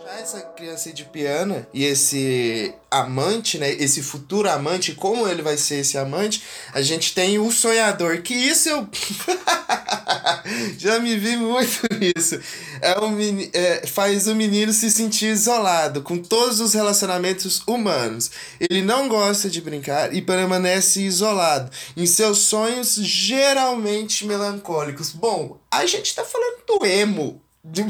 [0.04, 3.70] Já essa criança de piano e esse amante, né?
[3.70, 6.42] Esse futuro amante, como ele vai ser esse amante,
[6.74, 8.86] a gente tem o sonhador, que isso eu
[10.78, 12.40] já me vi muito nisso.
[12.80, 13.16] É um,
[13.52, 18.30] é, faz o menino se sentir isolado com todos os relacionamentos humanos.
[18.60, 25.10] Ele não gosta de brincar e permanece isolado em seus sonhos geralmente melancólicos.
[25.10, 27.82] Bom, a gente tá falando do emo, de,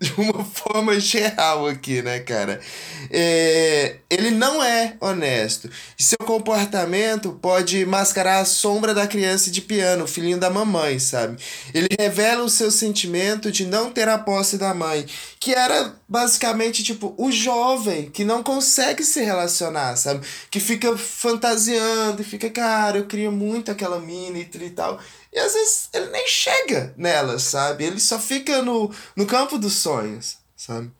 [0.00, 2.60] de uma forma geral aqui, né, cara?
[3.08, 5.70] É, ele não é honesto.
[5.96, 11.40] Seu comportamento pode mascarar a sombra da criança de piano, filhinho da mamãe, sabe?
[11.72, 15.06] Ele revela o seu sentimento de não ter a posse da mãe,
[15.38, 20.26] que era basicamente, tipo, o jovem que não consegue se relacionar, sabe?
[20.50, 25.00] Que fica fantasiando e fica, cara, eu queria muito aquela mina e tal.
[25.32, 27.84] E às vezes ele nem chega nela, sabe?
[27.84, 30.90] Ele só fica no, no campo dos sonhos, sabe?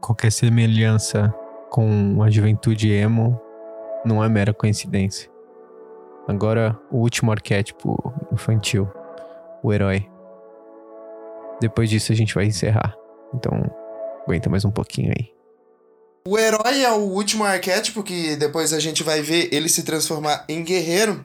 [0.00, 1.34] Qualquer semelhança
[1.70, 3.40] com a juventude emo
[4.04, 5.30] não é mera coincidência.
[6.28, 8.88] Agora, o último arquétipo infantil,
[9.62, 10.08] o herói.
[11.60, 12.94] Depois disso a gente vai encerrar.
[13.32, 13.52] Então,
[14.22, 15.32] aguenta mais um pouquinho aí.
[16.26, 20.44] O herói é o último arquétipo que depois a gente vai ver ele se transformar
[20.48, 21.24] em guerreiro.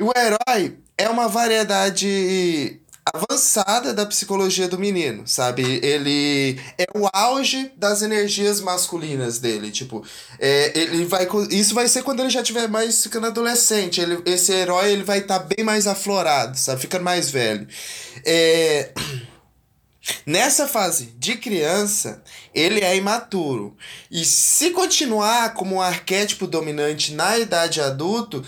[0.00, 2.80] O herói é uma variedade
[3.12, 5.62] avançada da psicologia do menino, sabe?
[5.82, 10.04] Ele é o auge das energias masculinas dele, tipo,
[10.38, 14.52] é, ele vai isso vai ser quando ele já tiver mais ficando adolescente, ele, esse
[14.52, 16.80] herói ele vai estar tá bem mais aflorado, sabe?
[16.80, 17.66] Ficando mais velho.
[18.24, 18.92] É
[20.24, 22.22] Nessa fase de criança,
[22.54, 23.76] ele é imaturo.
[24.10, 28.44] E se continuar como um arquétipo dominante na idade adulto,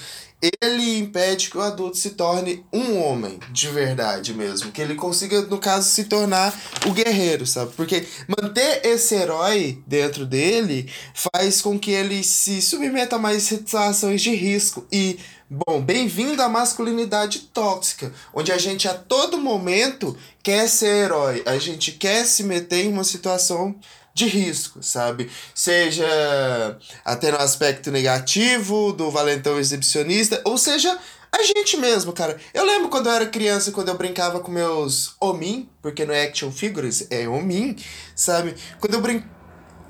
[0.60, 4.72] ele impede que o adulto se torne um homem de verdade mesmo.
[4.72, 6.52] Que ele consiga, no caso, se tornar
[6.84, 7.72] o guerreiro, sabe?
[7.76, 14.20] Porque manter esse herói dentro dele faz com que ele se submeta a mais situações
[14.20, 14.84] de risco.
[14.90, 15.18] E
[15.54, 21.58] Bom, bem-vindo à masculinidade tóxica, onde a gente a todo momento quer ser herói, a
[21.58, 23.76] gente quer se meter em uma situação
[24.14, 25.30] de risco, sabe?
[25.54, 26.06] Seja
[27.04, 30.98] até no aspecto negativo do valentão exibicionista, ou seja,
[31.30, 32.38] a gente mesmo, cara.
[32.52, 36.52] Eu lembro quando eu era criança, quando eu brincava com meus Omin, porque no Action
[36.52, 37.76] Figures é Omin,
[38.14, 38.54] sabe?
[38.78, 39.32] Quando eu brincava.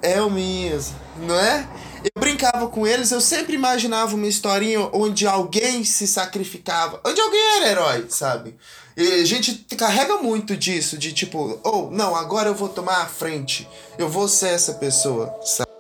[0.00, 0.70] É Omin,
[1.16, 1.68] não é?
[2.04, 7.40] Eu brincava com eles, eu sempre imaginava uma historinha onde alguém se sacrificava, onde alguém
[7.56, 8.56] era herói, sabe?
[8.96, 13.02] E a gente carrega muito disso, de tipo, ou oh, não, agora eu vou tomar
[13.02, 15.70] a frente, eu vou ser essa pessoa, sabe?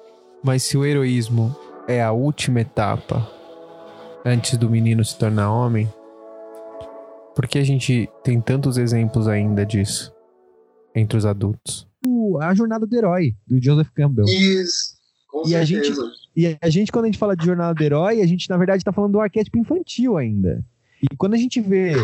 [0.42, 1.54] Mas se o heroísmo
[1.88, 3.28] é a última etapa
[4.24, 5.92] antes do menino se tornar homem,
[7.34, 10.12] por que a gente tem tantos exemplos ainda disso
[10.94, 11.86] entre os adultos?
[12.40, 14.26] A jornada do herói, do Joseph Campbell.
[14.26, 14.91] Isso.
[15.32, 15.90] Com e a gente
[16.36, 18.82] e a gente quando a gente fala de jornada do herói, a gente na verdade
[18.82, 20.62] está falando do arquétipo infantil ainda.
[21.02, 21.94] E quando a gente vê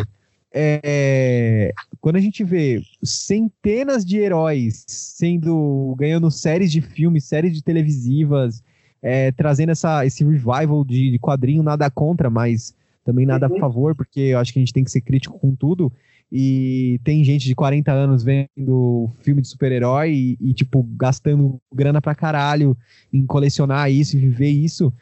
[0.51, 1.71] é,
[2.01, 8.63] quando a gente vê centenas de heróis sendo ganhando séries de filmes, séries de televisivas,
[8.99, 12.73] é, trazendo essa, esse revival de, de, quadrinho, nada contra, mas
[13.05, 13.57] também nada uhum.
[13.57, 15.93] a favor, porque eu acho que a gente tem que ser crítico com tudo.
[16.31, 22.01] E tem gente de 40 anos vendo filme de super-herói e, e, tipo, gastando grana
[22.01, 22.77] pra caralho
[23.11, 24.93] em colecionar isso e viver isso.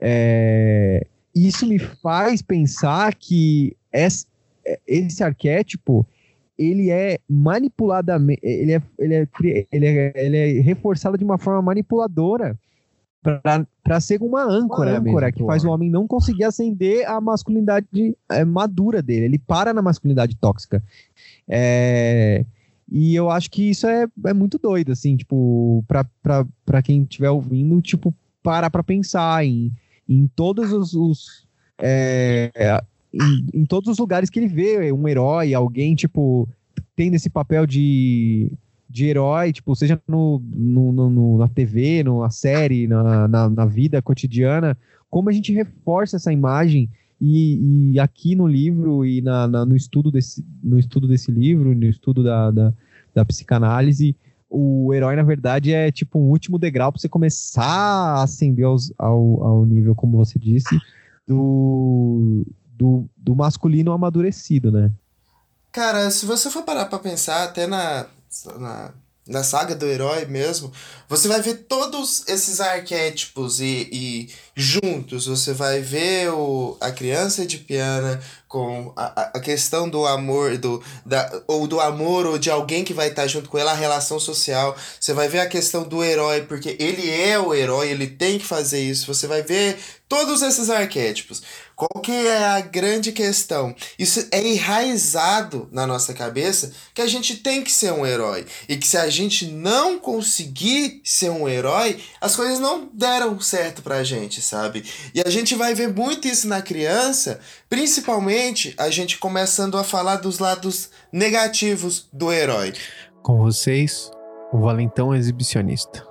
[0.00, 1.06] É...
[1.34, 4.26] Isso me faz pensar que esse,
[4.86, 6.06] esse arquétipo
[6.58, 9.28] ele é manipuladamente ele é, ele é,
[9.72, 12.58] ele é, ele é reforçado de uma forma manipuladora
[13.22, 18.16] para ser uma âncora, uma âncora que faz o homem não conseguir acender a masculinidade
[18.28, 19.26] é, madura dele.
[19.26, 20.82] Ele para na masculinidade tóxica.
[21.48, 22.44] É,
[22.90, 27.80] e eu acho que isso é, é muito doido, assim, tipo, para quem estiver ouvindo,
[27.80, 28.12] tipo,
[28.42, 29.72] parar para pensar em,
[30.08, 30.92] em todos os.
[30.94, 31.46] os
[31.78, 36.48] é, em, em todos os lugares que ele vê um herói, alguém, tipo,
[36.96, 38.52] tendo esse papel de
[38.92, 44.02] de herói, tipo, seja no, no, no, na TV, na série, na, na, na, vida
[44.02, 44.76] cotidiana,
[45.08, 49.74] como a gente reforça essa imagem e, e aqui no livro e na, na, no,
[49.74, 52.74] estudo desse, no estudo desse livro, no estudo da, da,
[53.14, 54.14] da psicanálise,
[54.50, 58.92] o herói, na verdade, é tipo um último degrau para você começar a ascender aos,
[58.98, 60.78] ao, ao nível, como você disse,
[61.26, 62.44] do,
[62.76, 64.92] do, do masculino amadurecido, né?
[65.72, 68.06] Cara, se você for parar pra pensar, até na,
[68.58, 68.92] na,
[69.26, 70.72] na saga do herói mesmo,
[71.08, 75.26] você vai ver todos esses arquétipos e, e juntos.
[75.26, 78.20] Você vai ver o, a criança de piana
[78.52, 82.92] com a, a questão do amor, do, da, ou do amor, ou de alguém que
[82.92, 84.76] vai estar junto com ela, a relação social.
[85.00, 88.44] Você vai ver a questão do herói, porque ele é o herói, ele tem que
[88.44, 89.06] fazer isso.
[89.06, 91.42] Você vai ver todos esses arquétipos.
[91.74, 93.74] Qual que é a grande questão?
[93.98, 98.44] Isso é enraizado na nossa cabeça que a gente tem que ser um herói.
[98.68, 103.80] E que se a gente não conseguir ser um herói, as coisas não deram certo
[103.82, 104.84] pra gente, sabe?
[105.14, 107.40] E a gente vai ver muito isso na criança,
[107.70, 108.41] principalmente
[108.78, 112.72] a gente começando a falar dos lados negativos do herói.
[113.22, 114.10] Com vocês,
[114.52, 116.06] o valentão exibicionista.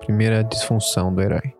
[0.00, 1.54] Primeira disfunção do herói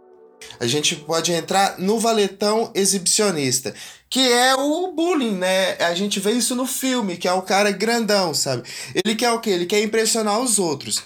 [0.59, 3.75] a gente pode entrar no valetão exibicionista,
[4.09, 5.77] que é o bullying, né?
[5.79, 8.63] A gente vê isso no filme, que é o cara grandão, sabe?
[8.95, 9.51] Ele quer o quê?
[9.51, 11.03] Ele quer impressionar os outros.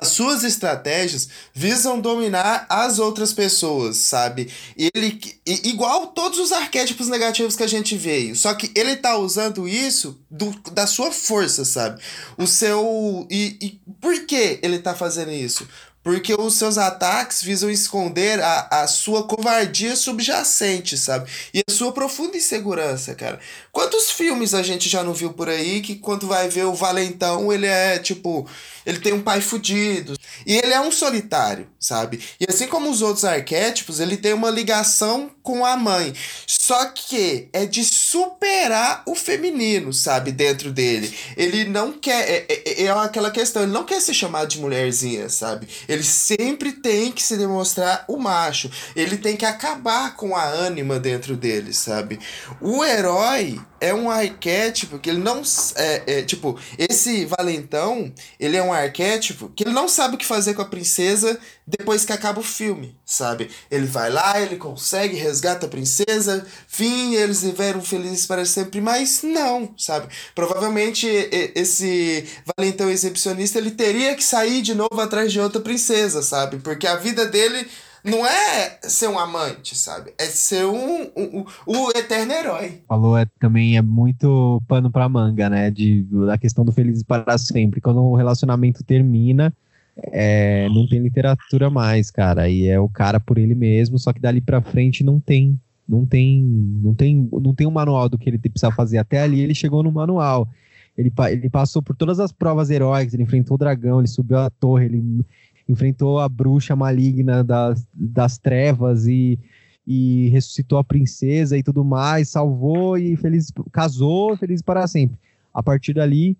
[0.00, 4.50] As suas estratégias visam dominar as outras pessoas, sabe?
[4.76, 9.68] Ele igual todos os arquétipos negativos que a gente veio, só que ele tá usando
[9.68, 12.02] isso do, da sua força, sabe?
[12.36, 15.66] O seu e, e por que ele tá fazendo isso?
[16.02, 21.30] Porque os seus ataques visam esconder a, a sua covardia subjacente, sabe?
[21.54, 23.40] E a sua profunda insegurança, cara.
[23.74, 27.52] Quantos filmes a gente já não viu por aí que quando vai ver o Valentão,
[27.52, 28.48] ele é tipo
[28.86, 30.16] ele tem um pai fudido.
[30.46, 32.20] E ele é um solitário, sabe?
[32.38, 36.14] E assim como os outros arquétipos, ele tem uma ligação com a mãe.
[36.46, 40.32] Só que é de superar o feminino, sabe?
[40.32, 41.16] Dentro dele.
[41.36, 42.28] Ele não quer.
[42.28, 45.66] É, é, é aquela questão, ele não quer ser chamado de mulherzinha, sabe?
[45.88, 48.70] Ele sempre tem que se demonstrar o macho.
[48.94, 52.18] Ele tem que acabar com a ânima dentro dele, sabe?
[52.60, 55.42] O herói é um arquétipo que ele não.
[55.76, 60.24] É, é, tipo, esse valentão, ele é um arquétipo que ele não sabe o que
[60.26, 63.50] fazer com a princesa depois que acaba o filme, sabe?
[63.70, 69.22] Ele vai lá, ele consegue, resgata a princesa, fim, eles viveram felizes para sempre, mas
[69.22, 70.08] não, sabe?
[70.34, 71.06] Provavelmente
[71.54, 76.58] esse valentão exibicionista ele teria que sair de novo atrás de outra princesa, sabe?
[76.58, 77.66] Porque a vida dele
[78.04, 80.12] não é ser um amante, sabe?
[80.18, 82.82] É ser um, um, um o eterno herói.
[82.86, 85.70] Falou é, também é muito pano pra manga, né?
[85.70, 87.80] De, da questão do felizes para sempre.
[87.80, 89.54] Quando o relacionamento termina,
[89.96, 92.46] é, não tem literatura mais, cara.
[92.48, 95.58] E é o cara por ele mesmo, só que dali pra frente não tem.
[95.86, 96.42] Não tem,
[96.82, 98.98] não tem, não tem um manual do que ele precisa fazer.
[98.98, 100.48] Até ali ele chegou no manual.
[100.96, 104.48] Ele, ele passou por todas as provas heróicas, ele enfrentou o dragão, ele subiu a
[104.48, 105.24] torre, ele
[105.68, 109.38] enfrentou a bruxa maligna das, das trevas e,
[109.86, 115.18] e ressuscitou a princesa e tudo mais, salvou e feliz, casou, feliz para sempre.
[115.52, 116.36] A partir dali,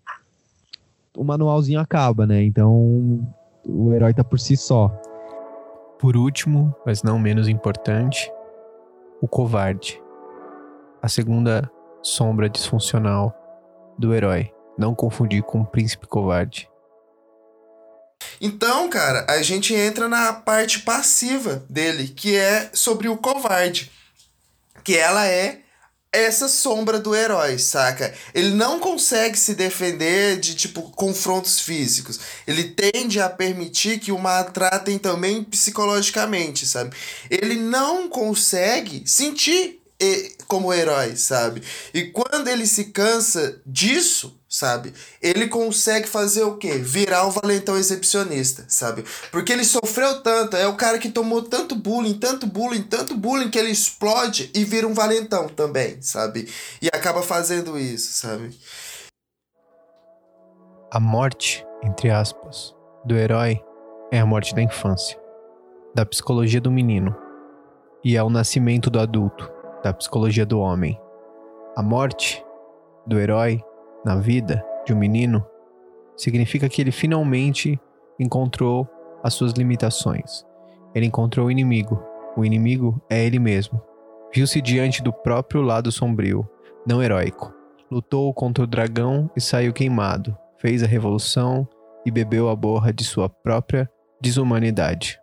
[1.16, 2.42] o manualzinho acaba, né?
[2.42, 3.26] Então,
[3.64, 4.88] o herói tá por si só.
[5.98, 8.30] Por último, mas não menos importante,
[9.20, 10.02] o covarde.
[11.00, 11.70] A segunda
[12.02, 13.34] sombra disfuncional
[13.98, 14.50] do herói.
[14.76, 16.68] Não confundir com o príncipe covarde.
[18.40, 23.90] Então, cara, a gente entra na parte passiva dele, que é sobre o covarde.
[24.82, 25.60] Que ela é
[26.14, 28.14] essa sombra do herói, saca?
[28.32, 32.20] Ele não consegue se defender de, tipo, confrontos físicos.
[32.46, 36.94] Ele tende a permitir que o maltratem também psicologicamente, sabe?
[37.28, 39.80] Ele não consegue sentir
[40.46, 41.62] como herói, sabe?
[41.92, 44.92] E quando ele se cansa disso, sabe?
[45.20, 46.78] Ele consegue fazer o quê?
[46.78, 49.04] Virar o valentão exibicionista, sabe?
[49.30, 53.50] Porque ele sofreu tanto, é o cara que tomou tanto bullying, tanto bullying, tanto bullying
[53.50, 56.48] que ele explode e vira um valentão também, sabe?
[56.80, 58.56] E acaba fazendo isso, sabe?
[60.90, 62.74] A morte, entre aspas,
[63.04, 63.60] do herói
[64.12, 65.18] é a morte da infância,
[65.94, 67.16] da psicologia do menino,
[68.04, 69.53] e é o nascimento do adulto
[69.84, 70.98] da psicologia do homem.
[71.76, 72.42] A morte
[73.06, 73.62] do herói
[74.02, 75.44] na vida de um menino
[76.16, 77.78] significa que ele finalmente
[78.18, 78.88] encontrou
[79.22, 80.44] as suas limitações.
[80.94, 82.02] Ele encontrou o inimigo.
[82.34, 83.80] O inimigo é ele mesmo.
[84.34, 86.48] Viu-se diante do próprio lado sombrio,
[86.86, 87.52] não heróico.
[87.90, 90.36] Lutou contra o dragão e saiu queimado.
[90.58, 91.68] Fez a revolução
[92.06, 93.88] e bebeu a borra de sua própria
[94.20, 95.18] desumanidade.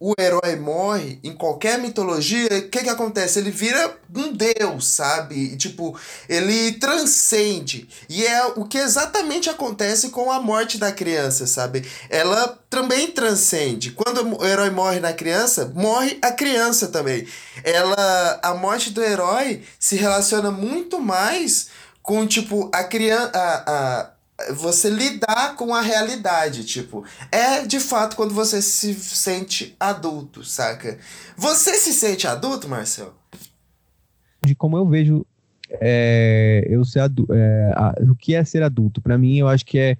[0.00, 3.38] O herói morre em qualquer mitologia, o que que acontece?
[3.40, 5.34] Ele vira um deus, sabe?
[5.34, 7.88] E, tipo, ele transcende.
[8.08, 11.84] E é o que exatamente acontece com a morte da criança, sabe?
[12.08, 13.90] Ela também transcende.
[13.90, 17.26] Quando o herói morre na criança, morre a criança também.
[17.64, 21.68] Ela a morte do herói se relaciona muito mais
[22.02, 24.10] com tipo a criança a,
[24.54, 30.98] você lidar com a realidade, tipo, é de fato quando você se sente adulto, saca?
[31.36, 33.14] Você se sente adulto, Marcel?
[34.44, 35.26] De como eu vejo
[35.80, 39.00] é, eu ser adulto, é, a, o que é ser adulto?
[39.00, 39.96] Para mim, eu acho que é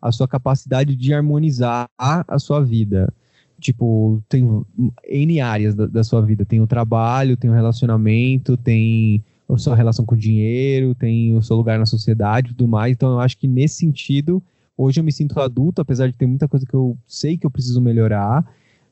[0.00, 3.12] a sua capacidade de harmonizar a sua vida.
[3.60, 4.66] Tipo, tem
[5.08, 6.44] N áreas da, da sua vida.
[6.44, 9.22] Tem o trabalho, tem o relacionamento, tem
[9.54, 12.92] a sua relação com o dinheiro, tem o seu lugar na sociedade e tudo mais.
[12.92, 14.42] Então eu acho que nesse sentido,
[14.76, 17.50] hoje eu me sinto adulto, apesar de ter muita coisa que eu sei que eu
[17.50, 18.44] preciso melhorar.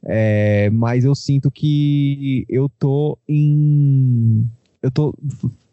[0.03, 4.49] É, mas eu sinto que eu tô em.
[4.82, 5.15] Eu tô,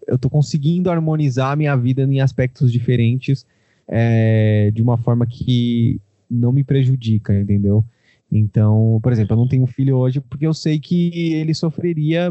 [0.07, 3.45] eu tô conseguindo harmonizar a minha vida em aspectos diferentes
[3.88, 7.85] é, de uma forma que não me prejudica, entendeu?
[8.30, 12.30] Então, por exemplo, eu não tenho filho hoje porque eu sei que ele sofreria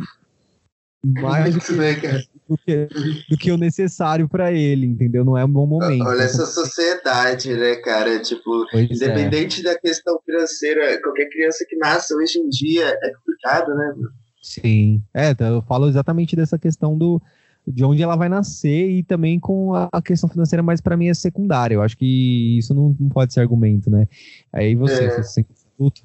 [1.20, 2.22] mais do que, cara?
[2.48, 2.88] do que,
[3.30, 5.24] do que o necessário para ele, entendeu?
[5.24, 6.04] Não é um bom momento.
[6.04, 8.18] Olha essa sociedade, né, cara?
[8.20, 8.94] Tipo, Pois é.
[8.94, 13.94] independente da questão financeira, qualquer criança que nasce hoje em dia é complicado, né?
[14.42, 15.02] Sim.
[15.12, 17.20] É, tá, eu falo exatamente dessa questão do
[17.68, 21.08] de onde ela vai nascer e também com a, a questão financeira, mas para mim
[21.08, 21.74] é secundária.
[21.74, 24.06] Eu acho que isso não, não pode ser argumento, né?
[24.52, 25.10] Aí você, É.
[25.10, 26.00] você se sente adulto.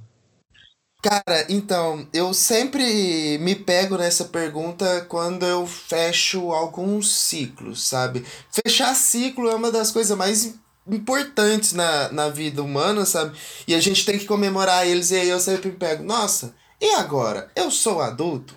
[1.02, 8.24] Cara, então, eu sempre me pego nessa pergunta quando eu fecho alguns ciclos, sabe?
[8.52, 10.54] Fechar ciclo é uma das coisas mais
[10.88, 13.36] importantes na, na vida humana, sabe?
[13.68, 16.92] E a gente tem que comemorar eles, e aí eu sempre me pego, nossa, e
[16.94, 17.50] agora?
[17.56, 18.54] Eu sou adulto?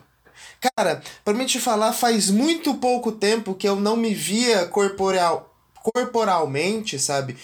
[0.76, 5.54] Cara, pra mim te falar, faz muito pouco tempo que eu não me via corporeal,
[5.82, 7.36] corporalmente, sabe?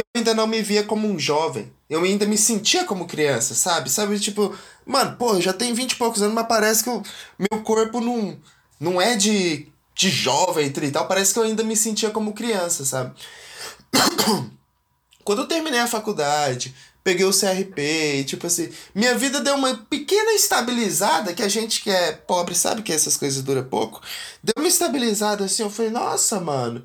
[0.00, 1.72] Que eu ainda não me via como um jovem.
[1.88, 3.90] Eu ainda me sentia como criança, sabe?
[3.90, 4.54] Sabe, tipo,
[4.86, 7.02] mano, pô, eu já tenho 20 e poucos anos, mas parece que o
[7.38, 8.38] meu corpo não,
[8.78, 11.06] não é de, de jovem e tal.
[11.06, 13.14] Parece que eu ainda me sentia como criança, sabe?
[15.24, 16.74] Quando eu terminei a faculdade,
[17.04, 21.82] peguei o CRP e, tipo assim, minha vida deu uma pequena estabilizada, que a gente
[21.82, 24.00] que é pobre sabe que essas coisas duram pouco.
[24.42, 26.84] Deu uma estabilizada assim, eu falei, nossa, mano,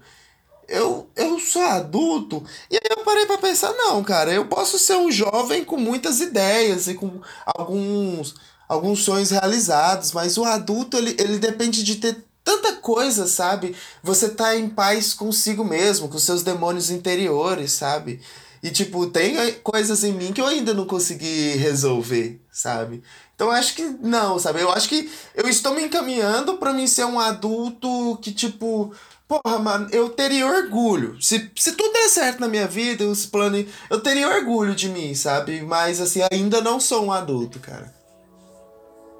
[0.67, 2.43] eu, eu sou adulto.
[2.69, 6.19] E aí eu parei pra pensar, não, cara, eu posso ser um jovem com muitas
[6.19, 8.35] ideias e com alguns,
[8.67, 13.75] alguns sonhos realizados, mas o adulto, ele, ele depende de ter tanta coisa, sabe?
[14.03, 18.21] Você tá em paz consigo mesmo, com seus demônios interiores, sabe?
[18.61, 23.03] E, tipo, tem coisas em mim que eu ainda não consegui resolver, sabe?
[23.35, 24.61] Então acho que não, sabe?
[24.61, 28.91] Eu acho que eu estou me encaminhando pra mim ser um adulto que, tipo,
[29.27, 31.21] porra, mano, eu teria orgulho.
[31.21, 33.65] Se, se tudo der certo na minha vida, os planos.
[33.89, 35.61] Eu teria orgulho de mim, sabe?
[35.61, 37.93] Mas, assim, ainda não sou um adulto, cara.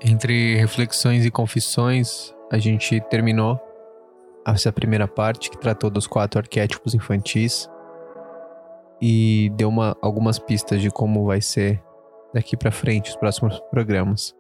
[0.02, 3.60] Entre reflexões e confissões, a gente terminou
[4.45, 7.68] essa primeira parte que tratou dos quatro arquétipos infantis
[9.02, 11.82] e deu uma, algumas pistas de como vai ser
[12.34, 14.36] daqui pra frente os próximos programas.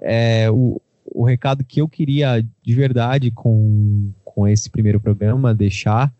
[0.00, 0.80] É, o,
[1.10, 6.12] o recado que eu queria de verdade com, com esse primeiro programa deixar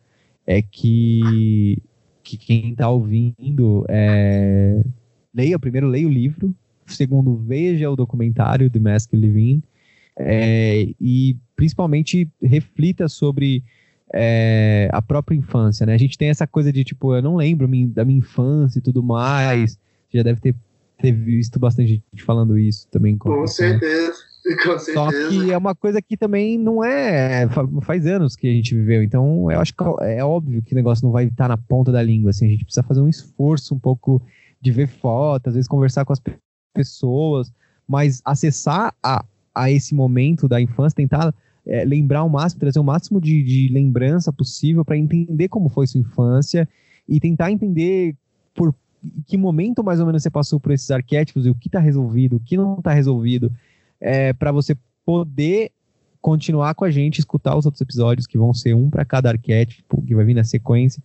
[0.47, 1.83] é que,
[2.23, 4.83] que quem está ouvindo é,
[5.35, 6.55] leia, primeiro leia o livro,
[6.87, 9.63] segundo veja o documentário The Mask Living
[10.19, 13.63] é, e principalmente reflita sobre
[14.13, 15.95] é, a própria infância, né?
[15.95, 19.03] A gente tem essa coisa de tipo, eu não lembro da minha infância e tudo
[19.03, 19.73] mais.
[20.09, 20.55] Você já deve ter,
[20.99, 23.17] ter visto bastante gente falando isso também.
[23.17, 23.47] Com né?
[23.47, 24.28] certeza.
[24.65, 27.49] Com Só que é uma coisa que também não é.
[27.49, 30.77] fa- Faz anos que a gente viveu, então eu acho que é óbvio que o
[30.77, 32.31] negócio não vai estar na ponta da língua.
[32.31, 34.23] Assim, a gente precisa fazer um esforço um pouco
[34.61, 36.37] de ver fotos, às vezes conversar com as pe-
[36.75, 37.53] pessoas,
[37.87, 41.35] mas acessar a, a esse momento da infância, tentar
[41.67, 45.87] é, lembrar o máximo, trazer o máximo de, de lembrança possível para entender como foi
[45.87, 46.69] sua infância
[47.09, 48.15] e tentar entender
[48.55, 48.75] por
[49.27, 52.37] que momento mais ou menos você passou por esses arquétipos e o que está resolvido,
[52.37, 53.53] o que não está resolvido
[54.01, 55.71] é, para você poder
[56.21, 60.03] continuar com a gente, escutar os outros episódios, que vão ser um para cada arquétipo,
[60.03, 61.03] que vai vir na sequência,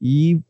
[0.00, 0.40] e,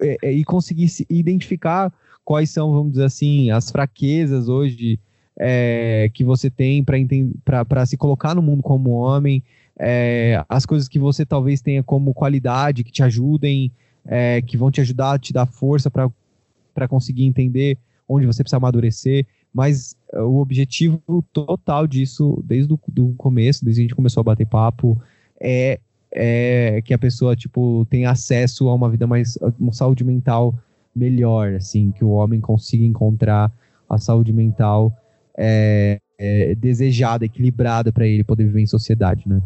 [0.00, 1.92] é, é, e conseguir se identificar
[2.24, 4.98] quais são, vamos dizer assim, as fraquezas hoje
[5.38, 9.42] é, que você tem para se colocar no mundo como homem,
[9.78, 13.72] é, as coisas que você talvez tenha como qualidade, que te ajudem,
[14.04, 17.78] é, que vão te ajudar, te dar força para conseguir entender
[18.08, 21.00] onde você precisa amadurecer mas uh, o objetivo
[21.32, 22.78] total disso, desde o
[23.16, 25.00] começo, desde que a gente começou a bater papo,
[25.40, 25.80] é,
[26.12, 30.54] é que a pessoa, tipo, tenha acesso a uma vida mais, uma saúde mental
[30.94, 33.52] melhor, assim, que o homem consiga encontrar
[33.88, 34.92] a saúde mental
[35.36, 39.40] é, é, desejada, equilibrada para ele poder viver em sociedade, né?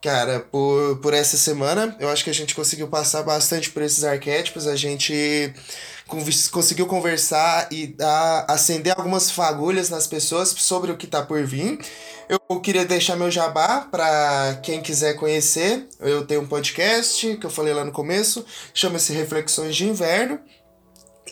[0.00, 4.04] Cara, por, por essa semana, eu acho que a gente conseguiu passar bastante por esses
[4.04, 5.52] arquétipos, a gente
[6.52, 11.78] conseguiu conversar e dar, acender algumas fagulhas nas pessoas sobre o que tá por vir.
[12.28, 15.88] Eu queria deixar meu jabá para quem quiser conhecer.
[15.98, 20.38] Eu tenho um podcast que eu falei lá no começo, chama-se Reflexões de Inverno.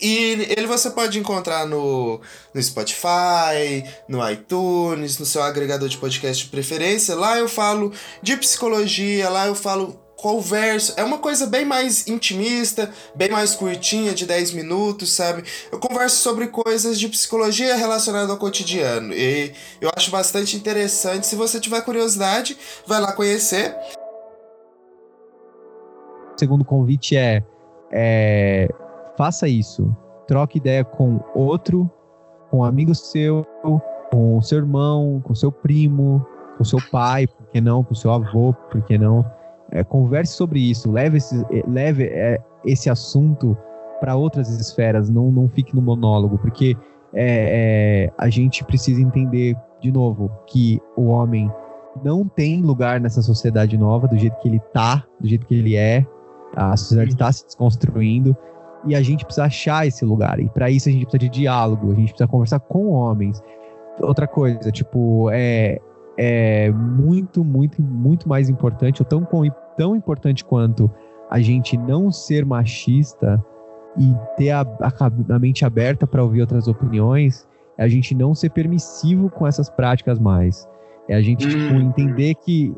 [0.01, 2.19] E ele você pode encontrar no,
[2.53, 7.15] no Spotify, no iTunes, no seu agregador de podcast de preferência.
[7.15, 7.91] Lá eu falo
[8.21, 10.93] de psicologia, lá eu falo converso.
[10.97, 15.43] É uma coisa bem mais intimista, bem mais curtinha, de 10 minutos, sabe?
[15.71, 19.13] Eu converso sobre coisas de psicologia relacionadas ao cotidiano.
[19.13, 21.27] E eu acho bastante interessante.
[21.27, 23.75] Se você tiver curiosidade, vai lá conhecer.
[26.35, 27.43] O segundo convite é,
[27.91, 28.67] é
[29.17, 29.95] faça isso.
[30.27, 31.89] Troque ideia com outro,
[32.49, 33.45] com um amigo seu,
[34.11, 36.25] com seu irmão, com seu primo,
[36.57, 39.25] com seu pai, por que não, com seu avô, por que não?
[39.71, 43.57] É, converse sobre isso, leve esse, é, leve, é, esse assunto
[43.99, 46.77] para outras esferas, não, não fique no monólogo, porque
[47.13, 51.51] é, é, a gente precisa entender, de novo, que o homem
[52.03, 55.75] não tem lugar nessa sociedade nova, do jeito que ele tá, do jeito que ele
[55.75, 56.05] é,
[56.55, 58.35] a sociedade está se desconstruindo,
[58.85, 61.91] e a gente precisa achar esse lugar, e para isso a gente precisa de diálogo,
[61.91, 63.41] a gente precisa conversar com homens.
[63.99, 65.79] Outra coisa, tipo, é,
[66.17, 69.27] é muito, muito, muito mais importante, ou tão,
[69.75, 70.89] tão importante quanto
[71.29, 73.43] a gente não ser machista
[73.97, 77.47] e ter a, a, a mente aberta para ouvir outras opiniões,
[77.77, 80.67] é a gente não ser permissivo com essas práticas mais.
[81.07, 81.81] É a gente tipo, hum.
[81.81, 82.73] entender que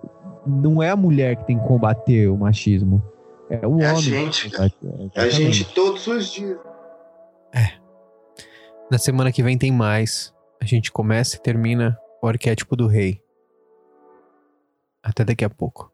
[0.46, 3.02] não é a mulher que tem que combater o machismo.
[3.50, 3.92] É o é homem.
[3.92, 4.72] A gente, é,
[5.16, 6.58] é a gente todos os dias.
[7.54, 7.80] É.
[8.92, 10.34] Na semana que vem tem mais.
[10.62, 13.22] A gente começa e termina o arquétipo do rei.
[15.02, 15.92] Até daqui a pouco.